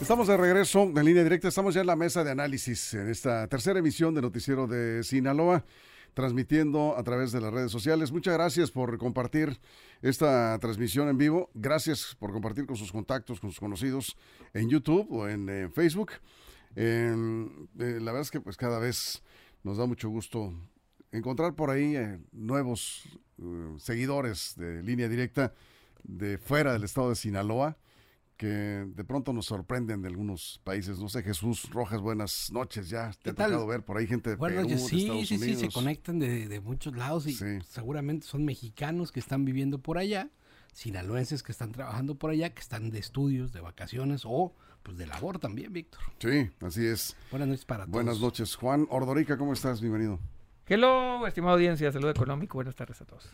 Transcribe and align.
Estamos 0.00 0.28
de 0.28 0.36
regreso 0.38 0.82
en 0.82 1.04
línea 1.04 1.22
directa, 1.22 1.48
estamos 1.48 1.74
ya 1.74 1.82
en 1.82 1.86
la 1.86 1.94
mesa 1.94 2.24
de 2.24 2.30
análisis 2.30 2.94
en 2.94 3.10
esta 3.10 3.46
tercera 3.48 3.80
emisión 3.80 4.14
de 4.14 4.22
Noticiero 4.22 4.66
de 4.66 5.04
Sinaloa, 5.04 5.62
transmitiendo 6.14 6.96
a 6.96 7.02
través 7.04 7.32
de 7.32 7.40
las 7.42 7.52
redes 7.52 7.70
sociales. 7.70 8.10
Muchas 8.10 8.32
gracias 8.32 8.70
por 8.70 8.96
compartir 8.96 9.60
esta 10.00 10.58
transmisión 10.58 11.08
en 11.08 11.18
vivo, 11.18 11.50
gracias 11.52 12.16
por 12.18 12.32
compartir 12.32 12.64
con 12.64 12.76
sus 12.76 12.90
contactos, 12.90 13.40
con 13.40 13.50
sus 13.50 13.60
conocidos 13.60 14.16
en 14.54 14.70
YouTube 14.70 15.06
o 15.10 15.28
en, 15.28 15.48
eh, 15.50 15.68
Facebook. 15.68 16.12
Eh, 16.76 17.14
eh, 17.78 17.98
la 18.00 18.12
verdad 18.12 18.22
es 18.22 18.30
que 18.30 18.40
pues 18.40 18.56
cada 18.56 18.78
vez 18.78 19.22
nos 19.62 19.76
da 19.76 19.84
mucho 19.84 20.08
gusto 20.08 20.54
encontrar 21.12 21.54
por 21.54 21.70
ahí 21.70 21.96
nuevos 22.32 23.06
seguidores 23.76 24.54
de 24.56 24.82
línea 24.82 25.08
directa 25.08 25.52
de 26.02 26.38
fuera 26.38 26.72
del 26.72 26.84
estado 26.84 27.10
de 27.10 27.16
Sinaloa 27.16 27.76
que 28.40 28.46
de 28.46 29.04
pronto 29.04 29.34
nos 29.34 29.44
sorprenden 29.44 30.00
de 30.00 30.08
algunos 30.08 30.62
países. 30.64 30.98
No 30.98 31.10
sé, 31.10 31.22
Jesús 31.22 31.68
Rojas, 31.70 32.00
buenas 32.00 32.50
noches. 32.50 32.88
Ya 32.88 33.10
te 33.22 33.28
ha 33.30 33.34
tocado 33.34 33.66
ver 33.66 33.84
por 33.84 33.98
ahí 33.98 34.06
gente 34.06 34.30
de 34.30 34.36
bueno, 34.36 34.62
Perú, 34.66 34.68
sí, 34.78 34.96
de 34.96 35.02
Estados 35.02 35.28
sí, 35.28 35.34
Unidos. 35.36 35.58
sí, 35.60 35.66
se 35.66 35.70
conectan 35.70 36.18
de, 36.18 36.48
de 36.48 36.60
muchos 36.60 36.96
lados 36.96 37.26
y 37.26 37.34
Sí. 37.34 37.58
seguramente 37.68 38.26
son 38.26 38.46
mexicanos 38.46 39.12
que 39.12 39.20
están 39.20 39.44
viviendo 39.44 39.78
por 39.82 39.98
allá, 39.98 40.30
sinaloenses 40.72 41.42
que 41.42 41.52
están 41.52 41.72
trabajando 41.72 42.14
por 42.14 42.30
allá, 42.30 42.48
que 42.54 42.62
están 42.62 42.88
de 42.90 42.98
estudios, 42.98 43.52
de 43.52 43.60
vacaciones 43.60 44.22
o 44.24 44.54
pues 44.82 44.96
de 44.96 45.06
labor 45.06 45.38
también, 45.38 45.74
Víctor. 45.74 46.00
Sí, 46.18 46.48
así 46.60 46.86
es. 46.86 47.14
Buenas 47.30 47.46
noches 47.48 47.66
para 47.66 47.84
todos. 47.84 47.92
Buenas 47.92 48.20
noches. 48.20 48.56
Juan 48.56 48.86
Ordorica, 48.88 49.36
¿cómo 49.36 49.52
estás? 49.52 49.82
Bienvenido. 49.82 50.18
Hello, 50.66 51.26
estimada 51.26 51.52
audiencia, 51.56 51.92
salud 51.92 52.08
económico, 52.08 52.56
buenas 52.56 52.74
tardes 52.74 53.02
a 53.02 53.04
todos. 53.04 53.28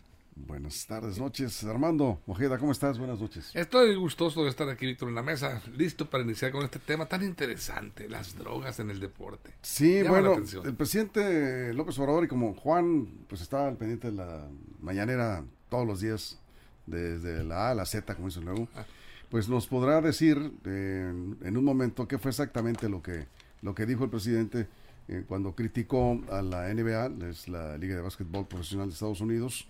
Buenas 0.45 0.85
tardes, 0.85 1.17
noches. 1.19 1.63
Armando 1.63 2.21
Ojeda, 2.27 2.57
¿cómo 2.57 2.71
estás? 2.71 2.97
Buenas 2.99 3.19
noches. 3.19 3.51
Estoy 3.53 3.95
gustoso 3.95 4.43
de 4.43 4.49
estar 4.49 4.69
aquí, 4.69 4.85
Víctor, 4.85 5.09
en 5.09 5.15
la 5.15 5.23
mesa, 5.23 5.61
listo 5.75 6.09
para 6.09 6.23
iniciar 6.23 6.51
con 6.51 6.63
este 6.63 6.79
tema 6.79 7.05
tan 7.07 7.23
interesante, 7.23 8.07
las 8.07 8.37
drogas 8.37 8.79
en 8.79 8.89
el 8.91 8.99
deporte. 8.99 9.51
Sí, 9.61 10.03
Llama 10.03 10.09
bueno, 10.21 10.43
el 10.63 10.75
presidente 10.75 11.73
López 11.73 11.97
Obrador 11.99 12.25
y 12.25 12.27
como 12.27 12.53
Juan, 12.53 13.07
pues 13.27 13.41
estaba 13.41 13.67
al 13.67 13.77
pendiente 13.77 14.07
de 14.11 14.13
la 14.17 14.47
mañanera 14.81 15.43
todos 15.69 15.87
los 15.87 16.01
días, 16.01 16.39
desde 16.85 17.43
la 17.43 17.67
A 17.67 17.71
a 17.71 17.75
la 17.75 17.85
Z, 17.85 18.13
como 18.15 18.27
dice 18.27 18.39
luego, 18.41 18.67
Ah. 18.75 18.85
pues 19.29 19.49
nos 19.49 19.67
podrá 19.67 19.99
decir 20.01 20.37
eh, 20.65 21.07
en, 21.09 21.37
en 21.41 21.57
un 21.57 21.65
momento 21.65 22.07
qué 22.07 22.17
fue 22.19 22.29
exactamente 22.29 22.87
lo 22.87 23.01
que, 23.01 23.25
lo 23.61 23.73
que 23.75 23.85
dijo 23.85 24.03
el 24.05 24.09
presidente 24.09 24.67
eh, 25.09 25.23
cuando 25.27 25.53
criticó 25.55 26.21
a 26.31 26.41
la 26.41 26.71
NBA, 26.73 27.27
es 27.29 27.47
la 27.49 27.75
Liga 27.77 27.95
de 27.95 28.01
Básquetbol 28.01 28.47
Profesional 28.47 28.87
de 28.87 28.93
Estados 28.93 29.19
Unidos, 29.21 29.67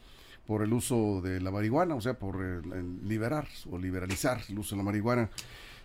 por 0.48 0.64
el 0.64 0.72
uso 0.74 1.22
de 1.22 1.40
la 1.42 1.52
marihuana, 1.52 1.94
o 1.96 2.02
sea, 2.02 2.18
por 2.18 2.42
el- 2.42 2.72
el 2.74 3.08
liberar 3.08 3.48
o 3.70 3.78
liberalizar 3.78 4.42
el 4.50 4.58
uso 4.58 4.76
de 4.76 4.78
la 4.78 4.84
marihuana. 4.84 5.30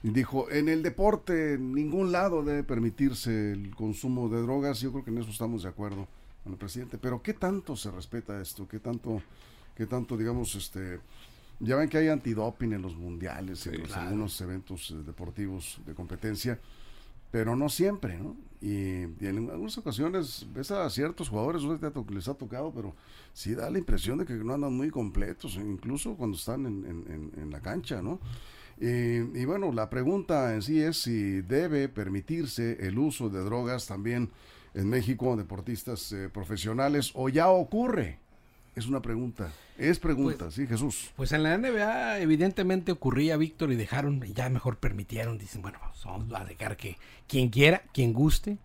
Dijo, 0.02 0.50
en 0.50 0.68
el 0.68 0.82
deporte, 0.82 1.54
en 1.54 1.74
ningún 1.74 2.10
lado 2.12 2.42
debe 2.42 2.62
permitirse 2.64 3.52
el 3.52 3.74
consumo 3.74 4.28
de 4.28 4.40
drogas. 4.42 4.80
Yo 4.80 4.90
creo 4.92 5.04
que 5.04 5.10
en 5.10 5.18
eso 5.18 5.30
estamos 5.30 5.62
de 5.64 5.68
acuerdo 5.68 6.08
con 6.42 6.52
el 6.52 6.58
presidente. 6.58 6.98
Pero 6.98 7.22
¿qué 7.22 7.34
tanto 7.34 7.76
se 7.76 7.90
respeta 7.90 8.40
esto? 8.40 8.66
¿Qué 8.66 8.78
tanto, 8.80 9.22
qué 9.76 9.86
tanto 9.86 10.16
digamos, 10.16 10.54
este... 10.54 11.00
Ya 11.60 11.76
ven 11.76 11.88
que 11.88 11.98
hay 11.98 12.08
antidoping 12.08 12.72
en 12.72 12.82
los 12.82 12.96
mundiales, 12.96 13.64
en 13.68 13.72
Sí, 13.74 13.78
los- 13.78 13.86
claro. 13.88 14.02
algunos 14.02 14.40
eventos 14.40 14.90
eh, 14.90 14.94
deportivos 15.06 15.80
de 15.86 15.94
competencia, 15.94 16.58
pero 17.32 17.56
no 17.56 17.68
siempre, 17.68 18.18
¿no? 18.18 18.36
Y, 18.60 19.06
y 19.20 19.26
en 19.26 19.50
algunas 19.50 19.76
ocasiones 19.78 20.46
ves 20.54 20.70
a 20.70 20.88
ciertos 20.88 21.28
jugadores, 21.30 21.62
les 22.10 22.28
ha 22.28 22.34
tocado, 22.34 22.72
pero 22.72 22.94
sí 23.32 23.56
da 23.56 23.68
la 23.70 23.78
impresión 23.78 24.18
de 24.18 24.24
que 24.24 24.34
no 24.34 24.54
andan 24.54 24.72
muy 24.76 24.90
completos, 24.90 25.56
incluso 25.56 26.14
cuando 26.14 26.36
están 26.36 26.66
en- 26.66 26.84
en- 26.86 27.32
en 27.42 27.50
la 27.50 27.60
cancha, 27.60 28.00
¿no? 28.00 28.20
Y, 28.80 28.86
y 29.40 29.44
bueno, 29.44 29.72
la 29.72 29.90
pregunta 29.90 30.54
en 30.54 30.62
sí 30.62 30.80
es 30.80 30.98
si 31.02 31.40
debe 31.42 31.88
permitirse 31.88 32.86
el 32.86 32.98
uso 32.98 33.28
de 33.28 33.40
drogas 33.40 33.86
también 33.88 34.30
en 34.74 34.88
México, 34.88 35.36
deportistas 35.36 36.12
eh, 36.12 36.28
profesionales, 36.28 37.10
o 37.14 37.28
ya 37.28 37.48
ocurre. 37.50 38.20
Es 38.74 38.86
una 38.86 39.02
pregunta. 39.02 39.52
Es 39.76 39.98
pregunta, 39.98 40.50
sí, 40.50 40.66
Jesús. 40.66 41.10
Pues 41.16 41.32
en 41.32 41.42
la 41.42 41.56
NBA 41.58 42.20
evidentemente 42.20 42.92
ocurría, 42.92 43.36
Víctor, 43.36 43.72
y 43.72 43.76
dejaron, 43.76 44.22
ya 44.22 44.48
mejor 44.48 44.78
permitieron, 44.78 45.38
dicen, 45.38 45.60
bueno, 45.60 45.78
pues 45.80 46.04
vamos 46.04 46.32
a 46.32 46.44
dejar 46.44 46.76
que 46.76 46.96
quien 47.26 47.50
quiera, 47.50 47.82
quien 47.92 48.12
guste, 48.12 48.58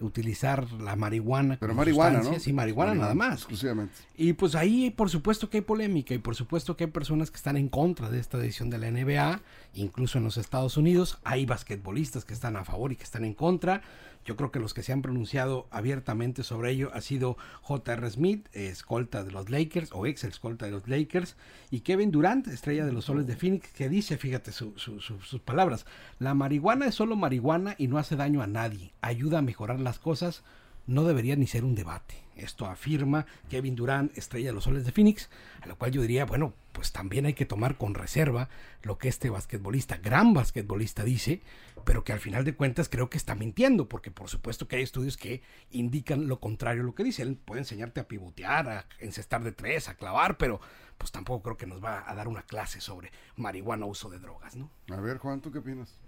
utilizar 0.00 0.70
la 0.72 0.96
marihuana. 0.96 1.56
Pero 1.60 1.74
marihuana, 1.74 2.22
¿no? 2.22 2.38
Sí, 2.38 2.52
marihuana 2.52 2.94
nada 2.94 3.14
más. 3.14 3.34
Exclusivamente. 3.34 3.94
Y 4.16 4.32
pues 4.32 4.54
ahí 4.54 4.90
por 4.90 5.10
supuesto 5.10 5.48
que 5.48 5.58
hay 5.58 5.62
polémica 5.62 6.14
y 6.14 6.18
por 6.18 6.34
supuesto 6.34 6.76
que 6.76 6.84
hay 6.84 6.90
personas 6.90 7.30
que 7.30 7.36
están 7.36 7.56
en 7.56 7.68
contra 7.68 8.10
de 8.10 8.18
esta 8.18 8.38
decisión 8.38 8.70
de 8.70 8.78
la 8.78 8.90
NBA, 8.90 9.40
incluso 9.74 10.18
en 10.18 10.24
los 10.24 10.36
Estados 10.36 10.76
Unidos, 10.76 11.18
hay 11.24 11.46
basquetbolistas 11.46 12.24
que 12.24 12.34
están 12.34 12.56
a 12.56 12.64
favor 12.64 12.92
y 12.92 12.96
que 12.96 13.04
están 13.04 13.24
en 13.24 13.34
contra. 13.34 13.82
Yo 14.24 14.36
creo 14.36 14.50
que 14.50 14.58
los 14.60 14.74
que 14.74 14.82
se 14.82 14.92
han 14.92 15.00
pronunciado 15.00 15.66
abiertamente 15.70 16.42
sobre 16.42 16.72
ello 16.72 16.90
ha 16.92 17.00
sido 17.00 17.38
J.R. 17.62 18.10
Smith, 18.10 18.48
escolta 18.52 19.24
de 19.24 19.30
los 19.32 19.48
Lakers 19.48 19.90
o 19.92 20.04
ex 20.06 20.24
escolta 20.24 20.66
de 20.66 20.72
los 20.72 20.86
Lakers, 20.88 21.36
y 21.70 21.80
Kevin 21.80 22.10
Durant, 22.10 22.46
estrella 22.48 22.84
de 22.84 22.92
los 22.92 23.06
Soles 23.06 23.26
de 23.26 23.36
Phoenix, 23.36 23.72
que 23.72 23.88
dice, 23.88 24.18
fíjate 24.18 24.52
su- 24.52 24.74
su- 24.76 25.00
su- 25.00 25.20
sus 25.22 25.40
palabras, 25.40 25.86
la 26.18 26.34
marihuana 26.34 26.86
es 26.86 26.94
solo 26.94 27.16
marihuana 27.16 27.76
y 27.78 27.86
no 27.88 27.96
hace 27.96 28.14
daño 28.16 28.42
a 28.42 28.46
nadie, 28.46 28.92
ayuda 29.00 29.38
a 29.38 29.42
mejorar 29.42 29.80
las 29.80 29.98
cosas, 29.98 30.42
no 30.90 31.04
debería 31.04 31.36
ni 31.36 31.46
ser 31.46 31.64
un 31.64 31.74
debate. 31.74 32.16
Esto 32.36 32.66
afirma 32.66 33.26
Kevin 33.48 33.76
Durant, 33.76 34.16
estrella 34.16 34.48
de 34.48 34.54
los 34.54 34.64
soles 34.64 34.84
de 34.84 34.92
Phoenix, 34.92 35.28
a 35.60 35.66
lo 35.66 35.76
cual 35.76 35.92
yo 35.92 36.02
diría, 36.02 36.24
bueno, 36.24 36.54
pues 36.72 36.90
también 36.90 37.26
hay 37.26 37.34
que 37.34 37.46
tomar 37.46 37.76
con 37.76 37.94
reserva 37.94 38.48
lo 38.82 38.98
que 38.98 39.08
este 39.08 39.30
basquetbolista, 39.30 39.98
gran 39.98 40.32
basquetbolista, 40.32 41.04
dice, 41.04 41.42
pero 41.84 42.02
que 42.02 42.12
al 42.12 42.18
final 42.18 42.44
de 42.44 42.54
cuentas 42.54 42.88
creo 42.88 43.08
que 43.08 43.18
está 43.18 43.34
mintiendo, 43.34 43.88
porque 43.88 44.10
por 44.10 44.28
supuesto 44.28 44.66
que 44.66 44.76
hay 44.76 44.82
estudios 44.82 45.16
que 45.16 45.42
indican 45.70 46.28
lo 46.28 46.40
contrario 46.40 46.82
a 46.82 46.86
lo 46.86 46.94
que 46.94 47.04
dice. 47.04 47.22
Él 47.22 47.36
puede 47.36 47.60
enseñarte 47.60 48.00
a 48.00 48.08
pivotear, 48.08 48.68
a 48.68 48.86
encestar 48.98 49.44
de 49.44 49.52
tres, 49.52 49.88
a 49.88 49.94
clavar, 49.94 50.38
pero 50.38 50.60
pues 50.98 51.12
tampoco 51.12 51.42
creo 51.42 51.56
que 51.56 51.66
nos 51.66 51.82
va 51.82 52.10
a 52.10 52.14
dar 52.14 52.26
una 52.26 52.42
clase 52.42 52.80
sobre 52.80 53.12
marihuana 53.36 53.86
uso 53.86 54.10
de 54.10 54.18
drogas, 54.18 54.56
¿no? 54.56 54.70
A 54.90 55.00
ver, 55.00 55.18
Juan, 55.18 55.40
¿tú 55.40 55.52
qué 55.52 55.58
opinas? 55.58 56.00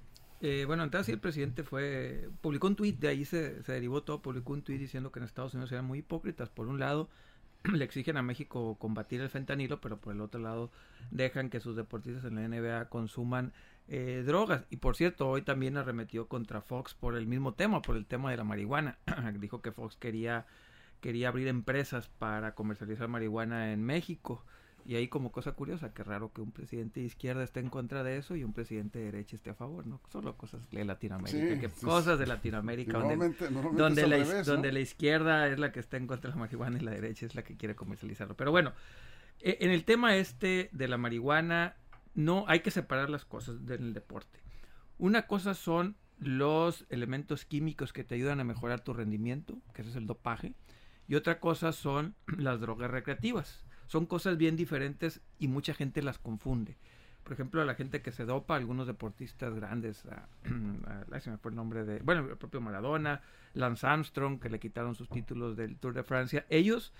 Eh, 0.44 0.64
bueno, 0.66 0.82
entonces 0.82 1.06
sí, 1.06 1.12
el 1.12 1.20
presidente 1.20 1.62
fue, 1.62 2.28
publicó 2.40 2.66
un 2.66 2.74
tuit, 2.74 2.98
de 2.98 3.06
ahí 3.06 3.24
se, 3.24 3.62
se 3.62 3.72
derivó 3.72 4.02
todo, 4.02 4.20
publicó 4.20 4.52
un 4.52 4.62
tuit 4.62 4.80
diciendo 4.80 5.12
que 5.12 5.20
en 5.20 5.24
Estados 5.24 5.54
Unidos 5.54 5.70
eran 5.70 5.84
muy 5.84 6.00
hipócritas. 6.00 6.48
Por 6.48 6.66
un 6.66 6.80
lado, 6.80 7.08
le 7.72 7.84
exigen 7.84 8.16
a 8.16 8.22
México 8.22 8.76
combatir 8.78 9.20
el 9.20 9.30
fentanilo, 9.30 9.80
pero 9.80 9.98
por 9.98 10.14
el 10.14 10.20
otro 10.20 10.40
lado 10.40 10.72
dejan 11.12 11.48
que 11.48 11.60
sus 11.60 11.76
deportistas 11.76 12.24
en 12.24 12.34
la 12.34 12.48
NBA 12.48 12.88
consuman 12.88 13.52
eh, 13.86 14.24
drogas. 14.26 14.66
Y 14.68 14.78
por 14.78 14.96
cierto, 14.96 15.28
hoy 15.28 15.42
también 15.42 15.76
arremetió 15.76 16.26
contra 16.26 16.60
Fox 16.60 16.94
por 16.94 17.16
el 17.16 17.28
mismo 17.28 17.54
tema, 17.54 17.80
por 17.80 17.96
el 17.96 18.04
tema 18.04 18.32
de 18.32 18.36
la 18.36 18.44
marihuana. 18.44 18.98
Dijo 19.38 19.62
que 19.62 19.70
Fox 19.70 19.96
quería, 19.96 20.46
quería 21.00 21.28
abrir 21.28 21.46
empresas 21.46 22.08
para 22.08 22.56
comercializar 22.56 23.06
marihuana 23.06 23.72
en 23.72 23.84
México. 23.84 24.44
Y 24.84 24.96
ahí 24.96 25.08
como 25.08 25.30
cosa 25.30 25.52
curiosa, 25.52 25.92
que 25.94 26.02
raro 26.02 26.32
que 26.32 26.40
un 26.40 26.50
presidente 26.50 27.00
de 27.00 27.06
izquierda 27.06 27.44
esté 27.44 27.60
en 27.60 27.68
contra 27.68 28.02
de 28.02 28.16
eso 28.16 28.34
y 28.36 28.44
un 28.44 28.52
presidente 28.52 28.98
de 28.98 29.06
derecha 29.06 29.36
esté 29.36 29.50
a 29.50 29.54
favor, 29.54 29.86
¿no? 29.86 30.00
Solo 30.10 30.36
cosas 30.36 30.68
de 30.70 30.84
Latinoamérica, 30.84 31.54
Sí, 31.54 31.60
que 31.60 31.68
sí, 31.68 31.86
cosas 31.86 32.18
de 32.18 32.26
Latinoamérica, 32.26 32.98
donde, 32.98 33.16
Normalmente, 33.16 33.50
normalmente 33.50 33.82
donde, 33.82 34.06
la, 34.06 34.16
revés, 34.16 34.46
¿no? 34.46 34.52
donde 34.54 34.72
la 34.72 34.80
izquierda 34.80 35.48
es 35.48 35.58
la 35.58 35.72
que 35.72 35.80
está 35.80 35.96
en 35.96 36.06
contra 36.06 36.30
de 36.30 36.36
la 36.36 36.40
marihuana 36.40 36.78
y 36.78 36.80
la 36.80 36.90
derecha 36.90 37.26
es 37.26 37.34
la 37.34 37.42
que 37.42 37.56
quiere 37.56 37.74
comercializarlo. 37.76 38.36
Pero 38.36 38.50
bueno, 38.50 38.72
eh, 39.40 39.58
en 39.60 39.70
el 39.70 39.84
tema 39.84 40.16
este 40.16 40.68
de 40.72 40.88
la 40.88 40.98
marihuana, 40.98 41.76
no 42.14 42.44
hay 42.48 42.60
que 42.60 42.70
separar 42.70 43.10
las 43.10 43.24
cosas 43.24 43.64
del 43.66 43.92
deporte. 43.92 44.40
Una 44.98 45.26
cosa 45.26 45.54
son 45.54 45.96
los 46.18 46.86
elementos 46.88 47.44
químicos 47.44 47.92
que 47.92 48.04
te 48.04 48.14
ayudan 48.14 48.40
a 48.40 48.44
mejorar 48.44 48.80
tu 48.80 48.92
rendimiento, 48.92 49.58
que 49.74 49.82
ese 49.82 49.90
es 49.90 49.96
el 49.96 50.06
dopaje, 50.06 50.54
y 51.08 51.16
otra 51.16 51.40
cosa 51.40 51.72
son 51.72 52.14
las 52.38 52.60
drogas 52.60 52.90
recreativas. 52.90 53.64
Son 53.92 54.06
cosas 54.06 54.38
bien 54.38 54.56
diferentes 54.56 55.20
y 55.38 55.48
mucha 55.48 55.74
gente 55.74 56.00
las 56.00 56.18
confunde. 56.18 56.78
Por 57.22 57.34
ejemplo, 57.34 57.60
a 57.60 57.66
la 57.66 57.74
gente 57.74 58.00
que 58.00 58.10
se 58.10 58.24
dopa, 58.24 58.56
algunos 58.56 58.86
deportistas 58.86 59.54
grandes, 59.54 60.06
a, 60.06 60.30
se 61.20 61.30
me 61.30 61.36
fue 61.36 61.50
el 61.50 61.56
nombre 61.56 61.84
de, 61.84 61.98
bueno, 61.98 62.26
el 62.26 62.38
propio 62.38 62.62
Maradona, 62.62 63.20
Lance 63.52 63.86
Armstrong, 63.86 64.40
que 64.40 64.48
le 64.48 64.58
quitaron 64.58 64.94
sus 64.94 65.10
títulos 65.10 65.58
del 65.58 65.76
Tour 65.76 65.92
de 65.92 66.04
Francia, 66.04 66.46
ellos, 66.48 66.94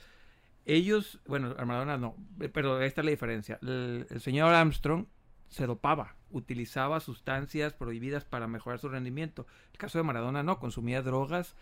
ellos, 0.67 1.19
bueno, 1.27 1.55
a 1.56 1.65
Maradona 1.65 1.97
no, 1.97 2.15
eh, 2.41 2.50
pero 2.50 2.79
esta 2.83 3.00
es 3.00 3.06
la 3.06 3.11
diferencia. 3.11 3.59
El, 3.62 4.21
señor 4.21 4.53
Armstrong 4.53 5.06
se 5.49 5.67
dopaba, 5.67 6.17
utilizaba 6.29 7.00
sustancias 7.00 7.73
prohibidas 7.73 8.27
para 8.27 8.49
mejorar 8.49 8.81
su 8.81 8.91
rendimiento. 8.91 9.47
El 9.73 9.79
caso 9.79 9.97
de 9.97 10.05
Maradona 10.05 10.43
no, 10.43 10.59
consumía 10.59 11.00
drogas, 11.00 11.56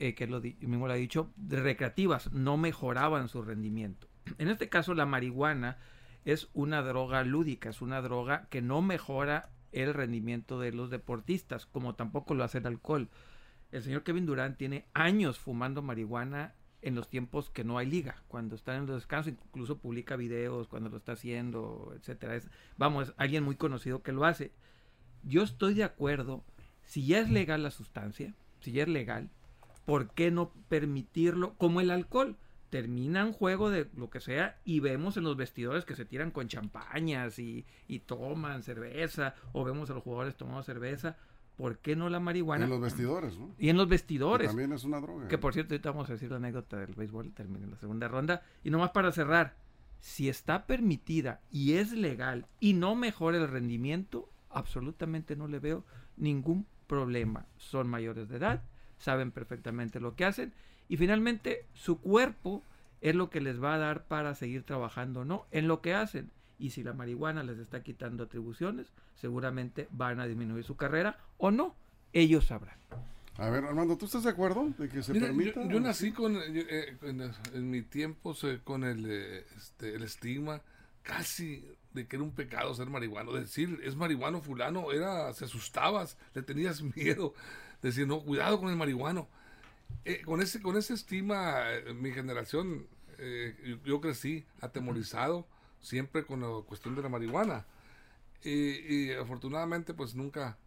eh, 0.00 0.14
que 0.14 0.26
lo 0.26 0.42
mismo 0.42 0.86
lo 0.86 0.92
ha 0.92 0.96
dicho, 0.96 1.30
recreativas, 1.48 2.30
no 2.34 2.58
mejoraban 2.58 3.30
su 3.30 3.40
rendimiento. 3.40 4.06
En 4.38 4.48
este 4.48 4.68
caso, 4.68 4.94
la 4.94 5.06
marihuana 5.06 5.78
es 6.24 6.48
una 6.52 6.82
droga 6.82 7.22
lúdica, 7.24 7.70
es 7.70 7.80
una 7.80 8.02
droga 8.02 8.46
que 8.50 8.62
no 8.62 8.82
mejora 8.82 9.50
el 9.72 9.94
rendimiento 9.94 10.58
de 10.58 10.72
los 10.72 10.90
deportistas, 10.90 11.66
como 11.66 11.94
tampoco 11.94 12.34
lo 12.34 12.44
hace 12.44 12.58
el 12.58 12.66
alcohol. 12.66 13.08
El 13.72 13.82
señor 13.82 14.02
Kevin 14.02 14.26
Durant 14.26 14.56
tiene 14.56 14.86
años 14.94 15.38
fumando 15.38 15.82
marihuana 15.82 16.54
en 16.82 16.94
los 16.94 17.08
tiempos 17.08 17.50
que 17.50 17.64
no 17.64 17.78
hay 17.78 17.86
liga, 17.86 18.22
cuando 18.28 18.54
está 18.54 18.76
en 18.76 18.86
los 18.86 18.96
descansos, 18.96 19.32
incluso 19.32 19.78
publica 19.78 20.16
videos 20.16 20.68
cuando 20.68 20.88
lo 20.88 20.98
está 20.98 21.12
haciendo, 21.12 21.92
etcétera. 21.96 22.36
Es, 22.36 22.48
vamos, 22.76 23.12
alguien 23.16 23.44
muy 23.44 23.56
conocido 23.56 24.02
que 24.02 24.12
lo 24.12 24.24
hace. 24.24 24.52
Yo 25.22 25.42
estoy 25.42 25.74
de 25.74 25.84
acuerdo, 25.84 26.44
si 26.84 27.06
ya 27.06 27.18
es 27.18 27.30
legal 27.30 27.62
la 27.62 27.70
sustancia, 27.70 28.34
si 28.60 28.72
ya 28.72 28.82
es 28.82 28.88
legal, 28.88 29.30
¿por 29.84 30.10
qué 30.10 30.30
no 30.30 30.52
permitirlo 30.68 31.54
como 31.54 31.80
el 31.80 31.90
alcohol? 31.90 32.36
Termina 32.70 33.24
un 33.24 33.32
juego 33.32 33.70
de 33.70 33.88
lo 33.96 34.10
que 34.10 34.20
sea 34.20 34.58
y 34.64 34.80
vemos 34.80 35.16
en 35.16 35.24
los 35.24 35.36
vestidores 35.36 35.84
que 35.84 35.94
se 35.94 36.04
tiran 36.04 36.30
con 36.30 36.48
champañas 36.48 37.38
y, 37.38 37.64
y 37.86 38.00
toman 38.00 38.62
cerveza 38.62 39.34
o 39.52 39.64
vemos 39.64 39.88
a 39.90 39.94
los 39.94 40.02
jugadores 40.02 40.36
tomando 40.36 40.62
cerveza. 40.62 41.16
¿Por 41.56 41.78
qué 41.78 41.96
no 41.96 42.10
la 42.10 42.20
marihuana? 42.20 42.64
En 42.64 42.70
los 42.70 42.80
vestidores, 42.80 43.38
¿no? 43.38 43.54
Y 43.58 43.70
en 43.70 43.76
los 43.78 43.86
Que 43.86 43.90
vestidores. 43.92 44.48
también 44.48 44.72
es 44.72 44.84
una 44.84 45.00
droga. 45.00 45.26
Que 45.28 45.38
por 45.38 45.54
cierto, 45.54 45.72
ahorita 45.74 45.90
vamos 45.90 46.10
a 46.10 46.12
decir 46.14 46.30
la 46.30 46.36
anécdota 46.36 46.76
del 46.76 46.94
béisbol, 46.94 47.32
termina 47.32 47.66
la 47.66 47.76
segunda 47.76 48.08
ronda. 48.08 48.42
Y 48.62 48.70
nomás 48.70 48.90
para 48.90 49.10
cerrar, 49.12 49.54
si 50.00 50.28
está 50.28 50.66
permitida 50.66 51.40
y 51.50 51.74
es 51.74 51.92
legal 51.92 52.46
y 52.60 52.74
no 52.74 52.94
mejora 52.94 53.38
el 53.38 53.48
rendimiento, 53.48 54.28
absolutamente 54.50 55.34
no 55.36 55.48
le 55.48 55.58
veo 55.60 55.84
ningún 56.16 56.66
problema. 56.86 57.46
Son 57.56 57.88
mayores 57.88 58.28
de 58.28 58.36
edad, 58.36 58.62
saben 58.98 59.30
perfectamente 59.30 59.98
lo 60.00 60.14
que 60.14 60.24
hacen 60.26 60.52
y 60.88 60.96
finalmente 60.96 61.64
su 61.74 62.00
cuerpo 62.00 62.62
es 63.00 63.14
lo 63.14 63.30
que 63.30 63.40
les 63.40 63.62
va 63.62 63.74
a 63.74 63.78
dar 63.78 64.04
para 64.04 64.34
seguir 64.34 64.62
trabajando, 64.64 65.24
¿no? 65.24 65.46
En 65.50 65.68
lo 65.68 65.80
que 65.80 65.94
hacen. 65.94 66.30
Y 66.58 66.70
si 66.70 66.82
la 66.82 66.94
marihuana 66.94 67.42
les 67.42 67.58
está 67.58 67.82
quitando 67.82 68.24
atribuciones, 68.24 68.86
seguramente 69.16 69.88
van 69.90 70.20
a 70.20 70.26
disminuir 70.26 70.64
su 70.64 70.76
carrera 70.76 71.18
o 71.38 71.50
no. 71.50 71.74
Ellos 72.12 72.46
sabrán. 72.46 72.76
A 73.36 73.50
ver, 73.50 73.64
Armando, 73.64 73.98
¿tú 73.98 74.06
estás 74.06 74.24
de 74.24 74.30
acuerdo 74.30 74.72
de 74.78 74.88
que 74.88 75.02
se 75.02 75.12
Mira, 75.12 75.26
permita? 75.26 75.62
yo, 75.64 75.70
yo 75.72 75.80
nací 75.80 76.12
con, 76.12 76.36
eh, 76.36 76.40
eh, 76.46 76.96
en, 77.02 77.20
en 77.52 77.70
mi 77.70 77.82
tiempo 77.82 78.32
se- 78.34 78.60
con 78.60 78.82
el, 78.84 79.04
eh, 79.06 79.44
este, 79.58 79.94
el 79.94 80.02
estigma 80.04 80.62
casi 81.02 81.62
de 81.92 82.06
que 82.06 82.16
era 82.16 82.22
un 82.24 82.30
pecado 82.32 82.74
ser 82.74 82.88
marihuano. 82.88 83.32
Decir, 83.32 83.78
es 83.84 83.94
marihuano 83.94 84.40
fulano, 84.40 84.90
era, 84.92 85.32
se 85.34 85.44
asustabas, 85.44 86.16
le 86.34 86.42
tenías 86.42 86.80
miedo. 86.96 87.34
Decir, 87.82 88.06
no, 88.06 88.20
cuidado 88.20 88.58
con 88.58 88.70
el 88.70 88.76
marihuano. 88.76 89.28
Eh, 90.04 90.22
con 90.24 90.40
ese 90.40 90.62
con 90.62 90.76
ese 90.76 90.94
estigma, 90.94 91.72
eh, 91.72 91.92
mi 91.94 92.12
generación, 92.12 92.86
eh, 93.18 93.56
yo, 93.64 93.76
yo 93.84 94.00
crecí 94.00 94.44
atemorizado 94.60 95.46
siempre 95.80 96.24
con 96.24 96.40
la 96.40 96.62
cuestión 96.66 96.94
de 96.94 97.02
la 97.02 97.08
marihuana. 97.08 97.66
Y, 98.42 98.50
y 99.06 99.12
afortunadamente, 99.12 99.94
pues 99.94 100.14
nunca, 100.14 100.58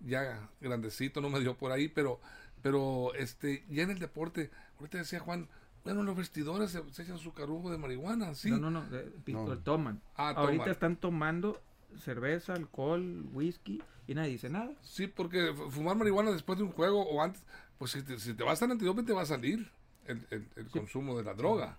ya 0.00 0.48
grandecito, 0.60 1.20
no 1.20 1.30
me 1.30 1.40
dio 1.40 1.56
por 1.56 1.70
ahí, 1.70 1.88
pero, 1.88 2.20
pero 2.62 3.14
este, 3.14 3.64
ya 3.68 3.82
en 3.84 3.90
el 3.90 3.98
deporte, 4.00 4.50
ahorita 4.78 4.98
decía 4.98 5.20
Juan, 5.20 5.48
bueno, 5.84 6.02
los 6.02 6.16
vestidores 6.16 6.70
se, 6.72 6.82
se 6.92 7.02
echan 7.02 7.18
su 7.18 7.32
carujo 7.32 7.70
de 7.70 7.78
marihuana, 7.78 8.34
sí. 8.34 8.50
No, 8.50 8.58
no, 8.58 8.70
no, 8.70 8.84
pisto- 9.24 9.46
No. 9.54 9.58
toman. 9.58 10.02
Ah, 10.16 10.30
Ahorita 10.30 10.56
toman. 10.64 10.70
están 10.70 10.96
tomando 10.96 11.62
cerveza, 11.98 12.54
alcohol, 12.54 13.24
whisky 13.32 13.82
y 14.06 14.14
nadie 14.14 14.30
dice 14.32 14.48
nada. 14.50 14.70
Sí, 14.82 15.06
porque 15.06 15.52
fumar 15.70 15.96
marihuana 15.96 16.30
después 16.30 16.58
de 16.58 16.64
un 16.64 16.72
juego 16.72 17.02
o 17.02 17.22
antes, 17.22 17.42
pues 17.78 17.92
si 17.92 18.02
te, 18.02 18.18
si 18.18 18.34
te 18.34 18.44
vas 18.44 18.60
a 18.62 18.64
antidoping 18.66 19.04
te 19.06 19.12
va 19.12 19.22
a 19.22 19.26
salir 19.26 19.70
el, 20.06 20.24
el- 20.30 20.46
el 20.56 20.66
consumo 20.68 21.16
de 21.16 21.24
la 21.24 21.34
droga. 21.34 21.76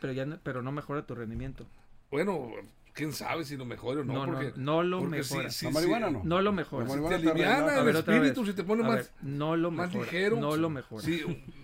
Pero 0.00 0.12
ya 0.12 0.24
no, 0.26 0.38
pero 0.42 0.62
no 0.62 0.72
mejora 0.72 1.06
tu 1.06 1.14
rendimiento. 1.14 1.66
Bueno, 2.10 2.48
quién 2.92 3.12
sabe 3.12 3.44
si 3.44 3.56
lo 3.56 3.64
mejore 3.64 4.00
o 4.00 4.04
no, 4.04 4.12
No, 4.14 4.26
no, 4.26 4.32
porque 4.32 4.52
no 4.56 4.82
lo 4.82 4.98
porque 5.00 5.22
si- 5.22 5.34
mejora. 5.36 5.48
La 5.62 5.70
marihuana 5.70 6.10
no. 6.10 6.22
No 6.24 6.40
lo 6.40 6.52
mejora. 6.52 6.86
La 6.86 6.94
Si 6.94 7.00
te 7.08 7.14
aliviana 7.14 7.80
el 7.80 7.96
espíritu, 7.96 8.44
si 8.46 8.52
te 8.54 8.64
pone 8.64 8.82
más, 8.82 8.94
ver, 8.96 9.10
no 9.22 9.56
lo 9.56 9.70
más 9.70 9.88
mejora. 9.88 10.04
ligero. 10.04 10.36
No 10.40 10.56
lo 10.56 10.70
mejora. 10.70 11.02
Sí, 11.04 11.22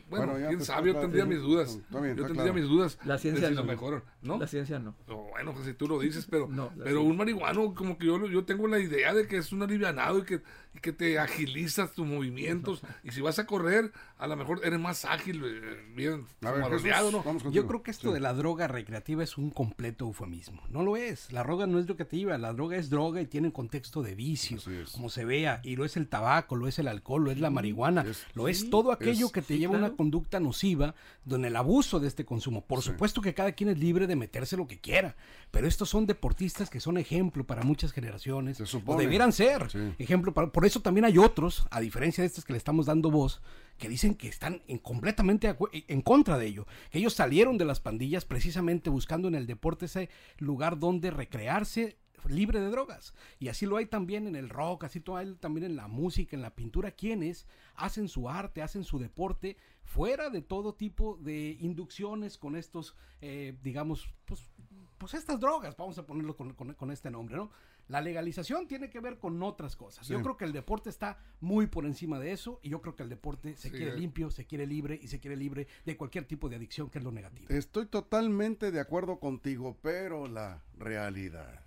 bueno, 0.08 0.34
quién 0.36 0.60
sabe, 0.60 0.92
yo 0.92 1.00
tendría 1.00 1.24
mis 1.24 1.40
dudas. 1.40 1.78
yo 1.90 2.26
tendría 2.26 2.52
mis 2.52 2.64
dudas. 2.68 2.98
La 3.04 3.14
de 3.14 3.20
ciencia 3.20 3.48
si 3.48 3.54
no. 3.54 3.62
lo 3.62 3.66
mejor, 3.66 4.04
¿no? 4.26 4.38
La 4.38 4.46
ciencia 4.46 4.78
no. 4.78 4.94
No, 5.06 5.16
bueno, 5.30 5.52
pues 5.54 5.66
si 5.66 5.74
tú 5.74 5.86
lo 5.88 5.98
dices, 5.98 6.26
pero, 6.30 6.48
No, 6.50 6.70
pero 6.82 7.02
un 7.02 7.16
marihuano, 7.16 7.74
como 7.74 7.96
que 7.98 8.06
yo, 8.06 8.26
yo 8.26 8.44
tengo 8.44 8.66
la 8.68 8.78
idea 8.78 9.14
de 9.14 9.26
que 9.26 9.36
es 9.38 9.52
un 9.52 9.62
alivianado 9.62 10.18
y 10.18 10.24
que, 10.24 10.42
y 10.74 10.78
que 10.80 10.92
te 10.92 11.18
agilizas 11.18 11.92
tus 11.92 12.06
movimientos. 12.06 12.82
Y 13.02 13.10
si 13.12 13.20
vas 13.20 13.38
a 13.38 13.46
correr, 13.46 13.92
a 14.18 14.26
lo 14.26 14.36
mejor 14.36 14.60
eres 14.64 14.78
más 14.78 15.04
ágil, 15.04 15.42
eh, 15.44 15.84
bien 15.94 16.26
A 16.42 16.50
ver, 16.50 16.60
maroleado, 16.60 17.06
Jesús, 17.06 17.12
¿no? 17.12 17.22
vamos. 17.24 17.52
Yo 17.52 17.66
creo 17.66 17.82
que 17.82 17.90
esto 17.90 18.08
Sí. 18.08 18.14
de 18.14 18.20
la 18.20 18.34
droga 18.34 18.66
recreativa 18.68 19.22
es 19.24 19.38
un 19.38 19.50
completo 19.50 20.04
eufemismo. 20.06 20.62
No 20.70 20.82
lo 20.82 20.96
es. 20.96 21.32
La 21.32 21.42
droga 21.42 21.66
no 21.66 21.78
es 21.78 21.86
recreativa. 21.86 22.36
La 22.38 22.52
droga 22.52 22.76
es 22.76 22.90
droga 22.90 23.20
y 23.20 23.26
tiene 23.26 23.48
un 23.48 23.52
contexto 23.52 24.02
de 24.02 24.14
vicio. 24.14 24.58
Como 24.92 25.08
se 25.08 25.24
vea. 25.24 25.60
Y 25.62 25.76
lo 25.76 25.84
es 25.84 25.96
el 25.96 26.08
tabaco, 26.08 26.56
lo 26.56 26.68
es 26.68 26.78
el 26.78 26.88
alcohol, 26.88 27.24
lo 27.24 27.30
es 27.30 27.40
la 27.40 27.50
marihuana. 27.50 28.02
es- 28.02 28.26
lo 28.34 28.48
es 28.48 28.60
sí, 28.60 28.70
todo 28.70 28.92
aquello 28.92 29.26
es- 29.26 29.32
que 29.32 29.42
te 29.42 29.54
sí, 29.54 29.58
lleva 29.58 29.74
a 29.74 29.78
claro. 29.78 29.92
una 29.92 29.96
conducta 29.96 30.40
nociva 30.40 30.94
donde 31.24 31.48
el 31.48 31.56
abuso 31.56 32.00
de 32.00 32.08
este 32.08 32.24
consumo. 32.24 32.64
Por 32.66 32.82
Sí. 32.82 32.90
supuesto 32.90 33.20
que 33.20 33.32
cada 33.34 33.52
quien 33.52 33.70
es 33.70 33.78
libre 33.78 34.06
de 34.06 34.15
meterse 34.16 34.56
lo 34.56 34.66
que 34.66 34.80
quiera. 34.80 35.14
Pero 35.50 35.68
estos 35.68 35.88
son 35.88 36.06
deportistas 36.06 36.68
que 36.70 36.80
son 36.80 36.98
ejemplo 36.98 37.46
para 37.46 37.62
muchas 37.62 37.92
generaciones. 37.92 38.56
Se 38.56 38.64
O 38.84 38.96
debieran 38.96 39.32
ser. 39.32 39.70
Sí. 39.70 39.78
Ejemplo, 39.98 40.34
para- 40.34 40.50
por 40.50 40.66
eso 40.66 40.80
también 40.80 41.04
hay 41.04 41.18
otros, 41.18 41.66
a 41.70 41.80
diferencia 41.80 42.22
de 42.22 42.26
estos 42.26 42.44
que 42.44 42.52
le 42.52 42.56
estamos 42.58 42.86
dando 42.86 43.10
voz, 43.10 43.40
que 43.78 43.88
dicen 43.88 44.14
que 44.14 44.28
están 44.28 44.62
en, 44.68 44.78
completamente 44.78 45.48
acu- 45.54 45.68
en 45.86 46.00
contra 46.02 46.38
de 46.38 46.46
ello. 46.46 46.66
Que 46.90 46.98
ellos 46.98 47.14
salieron 47.14 47.58
de 47.58 47.64
las 47.66 47.80
pandillas 47.80 48.24
precisamente 48.24 48.90
buscando 48.90 49.28
en 49.28 49.34
el 49.34 49.46
deporte 49.46 49.84
ese 49.86 50.08
lugar 50.38 50.78
donde 50.78 51.10
recrearse 51.10 51.96
libre 52.30 52.60
de 52.60 52.70
drogas. 52.70 53.14
Y 53.38 53.48
así 53.48 53.66
lo 53.66 53.76
hay 53.76 53.86
también 53.86 54.26
en 54.26 54.36
el 54.36 54.48
rock, 54.48 54.84
así 54.84 55.02
lo 55.04 55.16
hay 55.16 55.34
también 55.34 55.64
en 55.66 55.76
la 55.76 55.88
música, 55.88 56.36
en 56.36 56.42
la 56.42 56.54
pintura, 56.54 56.90
quienes 56.92 57.46
hacen 57.74 58.08
su 58.08 58.28
arte, 58.28 58.62
hacen 58.62 58.84
su 58.84 58.98
deporte 58.98 59.56
fuera 59.82 60.30
de 60.30 60.42
todo 60.42 60.74
tipo 60.74 61.16
de 61.22 61.56
inducciones 61.60 62.38
con 62.38 62.56
estos, 62.56 62.96
eh, 63.20 63.56
digamos, 63.62 64.12
pues, 64.24 64.50
pues 64.98 65.14
estas 65.14 65.38
drogas, 65.40 65.76
vamos 65.76 65.98
a 65.98 66.06
ponerlo 66.06 66.36
con, 66.36 66.54
con- 66.54 66.74
con 66.74 66.90
este 66.90 67.10
nombre, 67.10 67.36
¿no? 67.36 67.50
La 67.88 68.00
legalización 68.00 68.66
tiene 68.66 68.90
que 68.90 68.98
ver 68.98 69.16
con 69.20 69.40
otras 69.44 69.76
cosas. 69.76 70.08
Yo 70.08 70.20
creo 70.20 70.36
que 70.36 70.44
el 70.44 70.52
deporte 70.52 70.90
está 70.90 71.20
muy 71.38 71.68
por 71.68 71.86
encima 71.86 72.18
de 72.18 72.32
eso 72.32 72.58
y 72.64 72.70
yo 72.70 72.80
creo 72.82 72.96
que 72.96 73.04
el 73.04 73.08
deporte 73.08 73.54
se 73.54 73.68
Sí, 73.70 73.76
quiere 73.76 73.92
eh. 73.92 73.96
limpio, 73.96 74.28
se 74.32 74.44
quiere 74.44 74.66
libre 74.66 74.98
y 75.00 75.06
se 75.06 75.20
quiere 75.20 75.36
libre 75.36 75.68
de 75.84 75.96
cualquier 75.96 76.24
tipo 76.24 76.48
de 76.48 76.56
adicción 76.56 76.90
que 76.90 76.98
es 76.98 77.04
lo 77.04 77.12
negativo. 77.12 77.46
Estoy 77.48 77.86
totalmente 77.86 78.72
de 78.72 78.80
acuerdo 78.80 79.20
contigo, 79.20 79.78
pero 79.82 80.26
la 80.26 80.64
realidad 80.76 81.64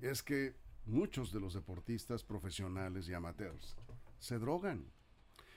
es 0.00 0.22
que 0.22 0.54
muchos 0.86 1.32
de 1.32 1.40
los 1.40 1.54
deportistas 1.54 2.24
profesionales 2.24 3.08
y 3.08 3.14
amateurs 3.14 3.76
se 4.18 4.38
drogan. 4.38 4.84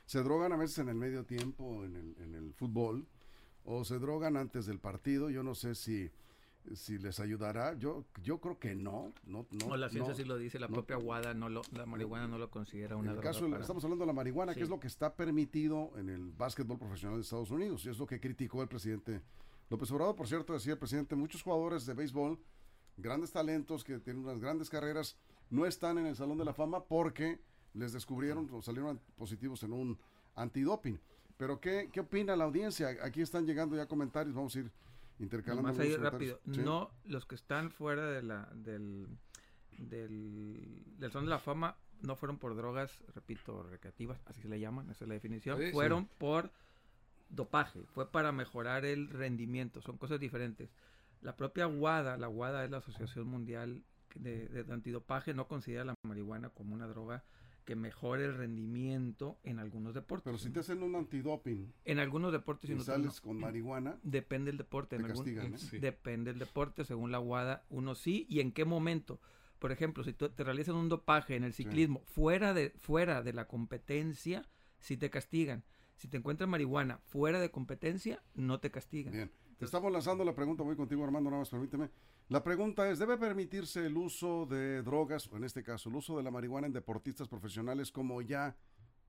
Se 0.05 0.23
drogan 0.23 0.53
a 0.53 0.57
veces 0.57 0.79
en 0.79 0.89
el 0.89 0.95
medio 0.95 1.25
tiempo, 1.25 1.83
en 1.83 1.95
el, 1.95 2.15
en 2.21 2.35
el 2.35 2.53
fútbol, 2.53 3.05
o 3.65 3.83
se 3.83 3.99
drogan 3.99 4.37
antes 4.37 4.65
del 4.65 4.79
partido. 4.79 5.29
Yo 5.29 5.43
no 5.43 5.53
sé 5.53 5.75
si, 5.75 6.09
si 6.73 6.97
les 6.97 7.19
ayudará. 7.19 7.73
Yo, 7.77 8.05
yo 8.23 8.39
creo 8.39 8.57
que 8.57 8.73
no. 8.73 9.11
No, 9.25 9.45
no, 9.51 9.67
No, 9.67 9.75
la 9.77 9.89
ciencia 9.89 10.13
no. 10.13 10.17
sí 10.17 10.23
lo 10.23 10.37
dice, 10.37 10.59
la 10.59 10.69
no. 10.69 10.75
propia 10.75 10.97
WADA 10.97 11.33
no 11.33 11.49
lo, 11.49 11.61
la 11.73 11.85
marihuana 11.85 12.25
no 12.29 12.37
lo 12.37 12.49
considera 12.49 12.93
En 12.93 13.01
una 13.01 13.09
el 13.11 13.15
droga. 13.17 13.29
caso, 13.31 13.49
para- 13.49 13.59
estamos 13.61 13.83
hablando 13.83 14.03
de 14.05 14.07
la 14.07 14.13
marihuana, 14.13 14.53
que 14.53 14.61
Sí. 14.61 14.63
es 14.63 14.69
lo 14.69 14.79
que 14.79 14.87
está 14.87 15.13
permitido 15.13 15.91
en 15.97 16.07
el 16.07 16.31
básquetbol 16.31 16.77
profesional 16.79 17.17
de 17.17 17.23
Estados 17.23 17.51
Unidos, 17.51 17.85
y 17.85 17.89
es 17.89 17.97
lo 17.99 18.07
que 18.07 18.21
criticó 18.21 18.61
el 18.61 18.69
presidente 18.69 19.21
López 19.69 19.91
Obrador. 19.91 20.15
Por 20.15 20.27
cierto, 20.29 20.53
decía 20.53 20.71
el 20.73 20.79
presidente, 20.79 21.17
muchos 21.17 21.41
jugadores 21.43 21.85
de 21.85 21.93
béisbol, 21.93 22.39
grandes 22.97 23.31
talentos 23.31 23.83
que 23.83 23.99
tienen 23.99 24.23
unas 24.23 24.39
grandes 24.39 24.69
carreras, 24.69 25.17
no 25.49 25.65
están 25.65 25.97
en 25.97 26.05
el 26.07 26.15
Salón 26.15 26.37
de 26.37 26.45
la 26.45 26.53
Fama 26.53 26.83
porque 26.83 27.39
les 27.73 27.93
descubrieron 27.93 28.49
o 28.51 28.61
salieron 28.61 28.99
positivos 29.15 29.63
en 29.63 29.73
un 29.73 29.99
antidoping. 30.35 30.99
Pero, 31.37 31.59
¿qué, 31.59 31.89
qué 31.91 31.99
opina 32.01 32.35
la 32.35 32.45
audiencia? 32.45 32.89
Aquí 33.03 33.21
están 33.21 33.45
llegando 33.45 33.75
ya 33.75 33.87
comentarios, 33.87 34.35
vamos 34.35 34.55
a 34.55 34.59
ir 34.59 34.71
intercalando. 35.19 35.69
Nomás 35.69 35.79
ahí 35.79 35.95
rápido. 35.95 36.39
Sí. 36.51 36.61
No, 36.61 36.89
los 37.05 37.25
que 37.25 37.35
están 37.35 37.69
fuera 37.69 38.07
de 38.07 38.23
la, 38.23 38.49
del, 38.53 39.07
del, 39.77 40.83
del 40.97 41.11
son 41.11 41.25
de 41.25 41.29
la 41.29 41.39
fama 41.39 41.77
no 42.01 42.15
fueron 42.15 42.37
por 42.37 42.55
drogas, 42.55 42.91
repito, 43.13 43.63
recreativas, 43.63 44.19
así 44.25 44.41
se 44.41 44.49
le 44.49 44.59
llaman, 44.59 44.89
esa 44.89 45.05
es 45.05 45.07
la 45.07 45.13
definición. 45.15 45.57
Sí, 45.57 45.67
sí. 45.67 45.71
fueron 45.71 46.07
por 46.17 46.51
dopaje, 47.29 47.83
fue 47.93 48.09
para 48.09 48.31
mejorar 48.31 48.85
el 48.85 49.09
rendimiento, 49.09 49.81
son 49.81 49.97
cosas 49.97 50.19
diferentes. 50.19 50.69
La 51.21 51.35
propia 51.35 51.67
WADA, 51.67 52.17
la 52.17 52.29
WADA 52.29 52.65
es 52.65 52.71
la 52.71 52.77
Asociación 52.77 53.27
Mundial 53.27 53.83
de, 54.15 54.47
de 54.47 54.73
Antidopaje, 54.73 55.33
no 55.33 55.47
considera 55.47 55.83
la 55.85 55.93
marihuana 56.03 56.49
como 56.49 56.73
una 56.73 56.87
droga 56.87 57.23
que 57.65 57.75
mejore 57.75 58.23
el 58.25 58.35
rendimiento 58.37 59.37
en 59.43 59.59
algunos 59.59 59.93
deportes. 59.93 60.23
Pero 60.23 60.37
si 60.37 60.49
te 60.51 60.61
hacen 60.61 60.81
un 60.83 60.95
antidoping 60.95 61.73
En 61.83 61.99
algunos 61.99 62.31
deportes 62.31 62.69
y 62.69 62.73
otros 62.73 62.87
no. 62.87 62.93
sales 62.93 63.19
con 63.21 63.37
marihuana, 63.39 63.97
Depende 64.03 64.51
del 64.51 64.57
deporte. 64.57 64.95
Te 64.95 65.01
en 65.03 65.05
algún- 65.11 65.25
castigan, 65.25 65.53
¿eh? 65.53 65.57
Sí. 65.57 65.79
Depende 65.79 66.31
del 66.31 66.39
deporte, 66.39 66.85
según 66.85 67.11
la 67.11 67.19
WADA, 67.19 67.65
uno 67.69 67.93
sí 67.95 68.25
y 68.29 68.39
en 68.39 68.51
qué 68.53 68.63
momento. 68.63 69.19
Por 69.59 69.71
ejemplo, 69.71 70.03
si 70.03 70.13
tú 70.13 70.29
te 70.29 70.43
realizan 70.43 70.75
un 70.75 70.87
dopaje 70.87 71.35
en 71.35 71.43
el 71.43 71.51
ciclismo 71.51 72.01
fuera 72.05 72.53
de 72.53 72.69
fuera 72.77 73.21
de 73.23 73.33
la 73.33 73.47
competencia, 73.47 74.47
sí 74.79 74.95
te 74.97 75.09
castigan. 75.09 75.63
Si 75.95 76.07
te 76.07 76.15
encuentran 76.17 76.49
marihuana 76.49 76.99
fuera 76.99 77.39
de 77.41 77.49
competencia, 77.51 78.21
no 78.35 78.59
te 78.59 78.69
castigan. 78.71 79.11
Bien, 79.13 79.31
te 79.57 79.65
estamos 79.65 79.91
lanzando 79.91 80.23
la 80.23 80.35
pregunta, 80.35 80.61
voy 80.61 80.75
contigo 80.75 81.03
Armando, 81.03 81.31
nada 81.31 81.41
más 81.41 81.49
permíteme. 81.49 81.89
La 82.29 82.43
pregunta 82.43 82.87
es, 82.91 82.99
¿debe 82.99 83.17
permitirse 83.17 83.87
el 83.87 83.97
uso 83.97 84.45
de 84.45 84.83
drogas, 84.83 85.27
o 85.31 85.37
en 85.37 85.45
este 85.45 85.63
caso 85.63 85.89
el 85.89 85.95
uso 85.95 86.15
de 86.15 86.21
la 86.21 86.29
marihuana 86.29 86.67
en 86.67 86.73
deportistas 86.73 87.27
profesionales 87.27 87.91
como 87.91 88.21
ya, 88.21 88.55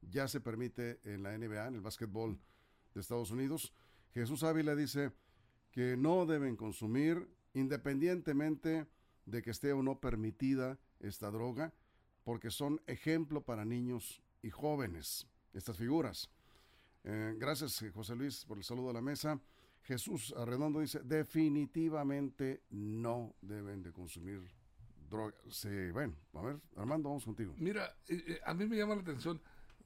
ya 0.00 0.26
se 0.26 0.40
permite 0.40 1.00
en 1.05 1.23
la 1.23 1.37
NBA, 1.37 1.67
en 1.67 1.75
el 1.75 1.81
básquetbol 1.83 2.38
de 2.95 3.00
Estados 3.00 3.31
Unidos? 3.31 3.75
Jesús 4.14 4.43
Ávila 4.43 4.75
dice 4.75 5.12
que 5.71 5.99
no 5.99 6.25
deben 6.25 6.57
consumir 6.57 7.28
independientemente 7.52 8.87
de 9.26 9.43
que 9.43 9.50
esté 9.50 9.75
o 9.75 9.83
no 9.83 10.00
permitida 10.00 10.78
esta 11.00 11.31
droga, 11.31 11.75
porque 12.25 12.50
son 12.50 12.81
ejemplo 12.87 13.43
para 13.43 13.67
niños 13.67 14.23
y 14.40 14.49
jóvenes, 14.49 15.26
estas 15.52 15.76
figuras. 15.76 16.31
Eh, 17.05 17.35
gracias, 17.37 17.85
José 17.93 18.17
Luis, 18.17 18.47
por 18.47 18.57
el 18.57 18.64
saludo 18.64 18.88
a 18.88 18.95
la 18.95 19.02
mesa. 19.02 19.38
Jesús 19.85 20.35
Arredondo 20.37 20.80
dice, 20.80 21.00
definitivamente 21.02 22.62
no 22.70 23.35
deben 23.40 23.82
de 23.82 23.92
consumir 23.92 24.42
drogas. 25.08 25.35
Sí, 25.50 25.90
bueno, 25.92 26.14
a 26.35 26.42
ver, 26.42 26.56
Armando, 26.76 27.08
vamos 27.08 27.25
contigo. 27.25 27.54
Mira, 27.56 27.97
eh, 28.08 28.23
eh, 28.26 28.40
a 28.44 28.54
mí 28.54 28.66
me 28.66 28.76
llama 28.76 28.94
la 28.94 29.02
atención, 29.02 29.40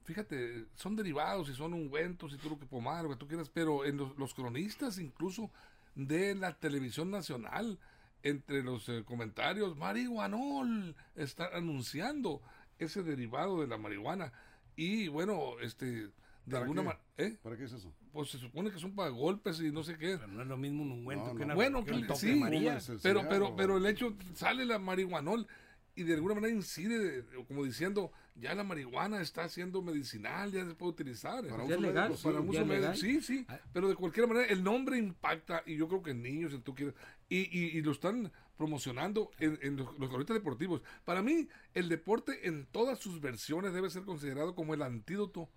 fíjate, 0.05 0.67
son 0.75 0.97
derivados 0.97 1.49
y 1.49 1.55
son 1.55 1.73
ungüentos 1.75 2.33
y 2.33 2.37
todo 2.39 2.51
lo 2.51 2.59
que 2.59 2.67
pomar, 2.67 3.05
lo 3.05 3.11
que 3.11 3.17
tú 3.17 3.29
quieras, 3.29 3.49
pero 3.49 3.85
en 3.85 3.97
los, 3.97 4.35
cronistas 4.35 4.99
incluso 4.99 5.51
de 5.95 6.35
la 6.35 6.55
televisión 6.59 7.11
nacional, 7.11 7.79
entre 8.25 8.63
los 8.63 8.89
eh, 8.89 9.03
comentarios, 9.05 9.77
marihuanol 9.77 10.95
está 11.17 11.49
anunciando 11.57 12.41
ese 12.79 13.03
derivado 13.03 13.61
de 13.61 13.67
la 13.67 13.79
marihuana. 13.79 14.33
Y 14.77 15.09
bueno, 15.09 15.59
este, 15.61 16.09
de 16.45 16.53
¿Para 16.53 16.63
alguna 16.65 16.81
qué? 16.83 16.87
manera, 16.87 17.05
¿eh? 17.19 17.39
¿Para 17.43 17.57
qué 17.57 17.65
es 17.65 17.73
eso? 17.73 17.93
Pues 18.13 18.31
se 18.31 18.39
supone 18.39 18.71
que 18.71 18.79
son 18.79 18.95
para 18.95 19.11
golpes 19.11 19.61
y 19.61 19.71
no 19.71 19.83
sé 19.83 19.97
qué. 19.97 20.17
Pero 20.19 20.27
no 20.29 20.43
es 20.43 20.49
lo 20.49 20.57
mismo 20.57 20.83
un 20.83 20.93
ungüento 20.93 21.27
No, 21.29 21.33
que 21.35 21.39
no. 21.41 21.45
una 21.47 21.55
Bueno, 21.55 21.85
que 21.85 21.93
un 21.93 22.01
que 22.03 22.07
toque 22.09 22.21
sí, 22.21 22.35
María. 22.35 22.79
Pero, 23.03 23.29
pero, 23.29 23.55
pero 23.57 23.77
el 23.77 23.87
hecho, 23.87 24.15
sale 24.35 24.65
la 24.65 24.79
marihuanol 24.79 25.47
y 25.95 26.03
de 26.05 26.15
alguna 26.15 26.35
manera 26.35 26.53
incide, 26.55 26.99
de- 27.23 27.45
como 27.47 27.65
diciendo, 27.65 28.13
ya 28.35 28.55
la 28.55 28.65
marihuana 28.65 29.21
está 29.21 29.49
siendo 29.49 29.83
medicinal, 29.83 30.51
ya 30.51 30.65
se 30.67 30.75
puede 30.75 30.93
utilizar. 30.93 31.47
Para 31.47 31.67
Ya 31.67 31.77
uso 31.77 31.81
legal, 31.81 32.09
médico, 32.09 32.17
sí. 32.17 32.25
Para 32.25 32.41
uso 32.41 32.65
legal. 32.65 32.97
sí, 32.97 33.21
sí, 33.21 33.45
Ah. 33.49 33.61
pero 33.73 33.89
de 33.89 33.95
cualquier 33.95 34.27
manera 34.27 34.47
el 34.47 34.65
nombre 34.65 34.97
impacta 34.99 35.63
y 35.67 35.77
yo 35.77 35.87
creo 35.89 36.03
que 36.03 36.11
en 36.13 36.23
niños, 36.23 36.53
en 36.55 36.63
tú 36.63 36.75
quieres, 36.75 36.95
y, 37.29 37.41
y, 37.57 37.79
y 37.79 37.83
lo 37.83 37.93
están 37.93 38.33
promocionando 38.57 39.31
en, 39.39 39.59
en 39.63 39.77
los, 39.77 39.99
los 39.99 40.09
cronistas 40.09 40.35
deportivos. 40.35 40.83
Para 41.05 41.23
mí, 41.23 41.49
el 41.75 41.89
deporte 41.89 42.47
en 42.47 42.67
todas 42.67 42.99
sus 42.99 43.21
versiones 43.21 43.73
debe 43.75 43.91
ser 43.91 44.05
considerado 44.05 44.55
como 44.55 44.73
el 44.75 44.83
antídoto 44.83 45.49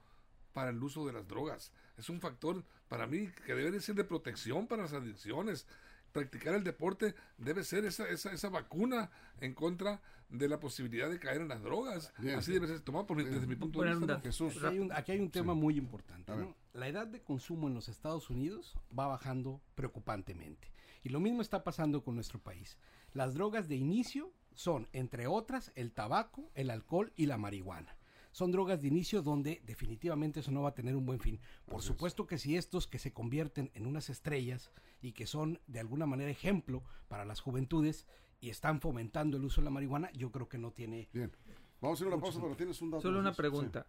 para 0.56 0.70
el 0.72 0.82
uso 0.82 1.06
de 1.06 1.12
las 1.12 1.28
drogas. 1.28 1.72
Es 1.98 2.10
un 2.10 2.22
factor 2.22 2.64
para 2.88 3.06
mí 3.08 3.28
que 3.46 3.54
debe 3.54 3.72
de 3.72 3.82
ser 3.82 3.94
de 3.96 4.06
protección 4.06 4.68
para 4.68 4.84
las 4.84 4.94
adicciones. 4.94 5.68
Practicar 6.14 6.56
el 6.56 6.64
deporte 6.64 7.14
debe 7.38 7.66
ser 7.66 7.84
esa, 7.84 8.08
esa, 8.08 8.32
esa 8.32 8.48
vacuna 8.48 9.12
en 9.42 9.54
contra 9.54 10.02
de 10.30 10.48
la 10.48 10.58
posibilidad 10.62 11.10
de 11.10 11.20
caer 11.20 11.42
en 11.42 11.50
las 11.50 11.62
drogas. 11.62 12.14
Bien. 12.20 12.40
Así 12.40 12.54
debe 12.54 12.68
ser 12.68 12.80
tomado 12.80 13.06
por 13.06 13.18
mi- 13.18 13.26
desde 13.26 13.46
mi 13.48 13.58
punto 13.58 13.82
de 13.82 13.90
vista. 13.90 14.06
dato. 14.06 14.22
Jesús. 14.22 14.56
Aquí 14.56 14.66
hay 14.66 14.80
un, 14.80 14.92
aquí 14.94 15.12
hay 15.12 15.20
un 15.20 15.30
tema 15.30 15.54
muy 15.54 15.78
importante. 15.78 16.32
La 16.74 16.88
edad 16.88 17.06
de 17.06 17.22
consumo 17.22 17.68
en 17.68 17.74
los 17.74 17.90
Estados 17.90 18.30
Unidos 18.30 18.78
va 18.98 19.08
bajando 19.08 19.60
preocupantemente. 19.76 20.72
Y 21.04 21.10
lo 21.10 21.20
mismo 21.20 21.42
está 21.42 21.66
pasando 21.66 22.02
con 22.02 22.16
nuestro 22.16 22.40
país. 22.40 22.78
Las 23.14 23.34
drogas 23.34 23.68
de 23.68 23.76
inicio 23.76 24.32
son, 24.54 24.88
entre 24.94 25.28
otras, 25.28 25.74
el 25.76 25.92
tabaco, 25.92 26.50
el 26.56 26.70
alcohol 26.70 27.12
y 27.18 27.26
la 27.26 27.38
marihuana. 27.38 27.98
Son 28.36 28.51
drogas 28.51 28.82
de 28.82 28.89
inicio 28.89 29.22
donde 29.22 29.62
definitivamente 29.65 30.42
eso 30.42 30.51
no 30.51 30.62
va 30.62 30.68
a 30.72 30.74
tener 30.74 30.98
un 30.98 31.06
buen 31.06 31.22
fin. 31.22 31.39
Por 31.63 31.75
Así 31.75 31.86
es. 31.86 31.86
supuesto 31.86 32.27
que 32.27 32.38
si 32.38 32.58
estos 32.58 32.86
que 32.86 33.00
se 33.00 33.13
convierten 33.13 33.72
en 33.75 33.86
unas 33.86 34.10
estrellas 34.10 34.74
y 35.01 35.13
que 35.13 35.25
son 35.25 35.62
de 35.68 35.80
alguna 35.80 36.06
manera 36.06 36.30
ejemplo 36.30 36.84
para 37.08 37.24
las 37.24 37.39
juventudes 37.39 38.06
y 38.42 38.50
están 38.50 38.82
fomentando 38.82 39.38
el 39.38 39.46
uso 39.46 39.62
de 39.62 39.65
la 39.65 39.72
marihuana, 39.72 40.12
yo 40.12 40.34
creo 40.34 40.50
que 40.50 40.58
no 40.58 40.72
tiene 40.72 41.08
Bien. 41.13 41.32
Vamos 41.80 42.01
a 42.01 42.04
ir 42.04 42.12
a 42.12 42.13
una 42.13 42.22
pausa, 42.22 42.42
pero 42.42 42.58
tienes 42.58 42.82
un 42.82 42.92
dato. 42.92 43.04
Solo 43.04 43.20
una 43.20 43.32
pregunta. 43.32 43.88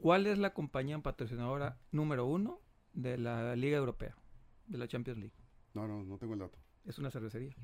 ¿Cuál 0.00 0.26
es 0.26 0.38
la 0.38 0.52
compañía 0.52 0.98
patrocinadora 0.98 1.78
número 1.92 2.26
uno 2.26 2.58
de 2.92 3.18
la 3.18 3.54
Liga 3.54 3.76
Europea, 3.78 4.16
de 4.66 4.78
la 4.78 4.88
Champions 4.88 5.20
League? 5.20 5.36
No, 5.74 5.86
no, 5.86 6.02
no 6.02 6.18
tengo 6.18 6.32
el 6.32 6.40
dato. 6.40 6.58
Es 6.86 6.98
una 6.98 7.12
cervecería. 7.12 7.54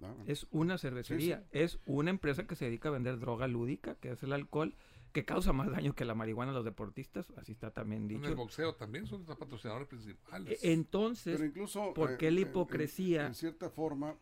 Ah. 0.00 0.14
Es 0.28 0.46
una 0.52 0.78
cervecería. 0.78 1.40
Sí, 1.40 1.46
Es 1.50 1.80
una 1.86 2.10
empresa 2.10 2.46
que 2.46 2.54
se 2.54 2.66
dedica 2.66 2.88
a 2.88 2.92
vender 2.92 3.18
droga 3.18 3.48
lúdica, 3.48 3.96
que 3.96 4.12
es 4.12 4.22
el 4.22 4.32
alcohol, 4.32 4.76
que 5.12 5.24
causa 5.24 5.52
más 5.52 5.70
daño 5.70 5.94
que 5.94 6.04
la 6.04 6.14
marihuana 6.14 6.52
a 6.52 6.54
los 6.54 6.64
deportistas. 6.64 7.30
Así 7.36 7.52
está 7.52 7.70
también 7.70 8.04
En 8.04 8.10
el 8.16 8.20
dicho. 8.22 8.36
boxeo 8.36 8.74
también 8.74 9.06
son 9.06 9.24
los 9.26 9.36
patrocinadores 9.36 9.88
principales. 9.88 10.62
E- 10.62 10.72
Entonces, 10.72 11.34
Pero 11.36 11.46
incluso. 11.48 11.92
¿por 11.94 12.12
eh, 12.12 12.16
qué 12.18 12.30
la 12.30 12.40
en- 12.40 12.46
en- 12.46 12.50
hipocresía? 12.50 13.26
En, 13.26 13.34
cierta 13.34 13.70
forma. 13.70 14.16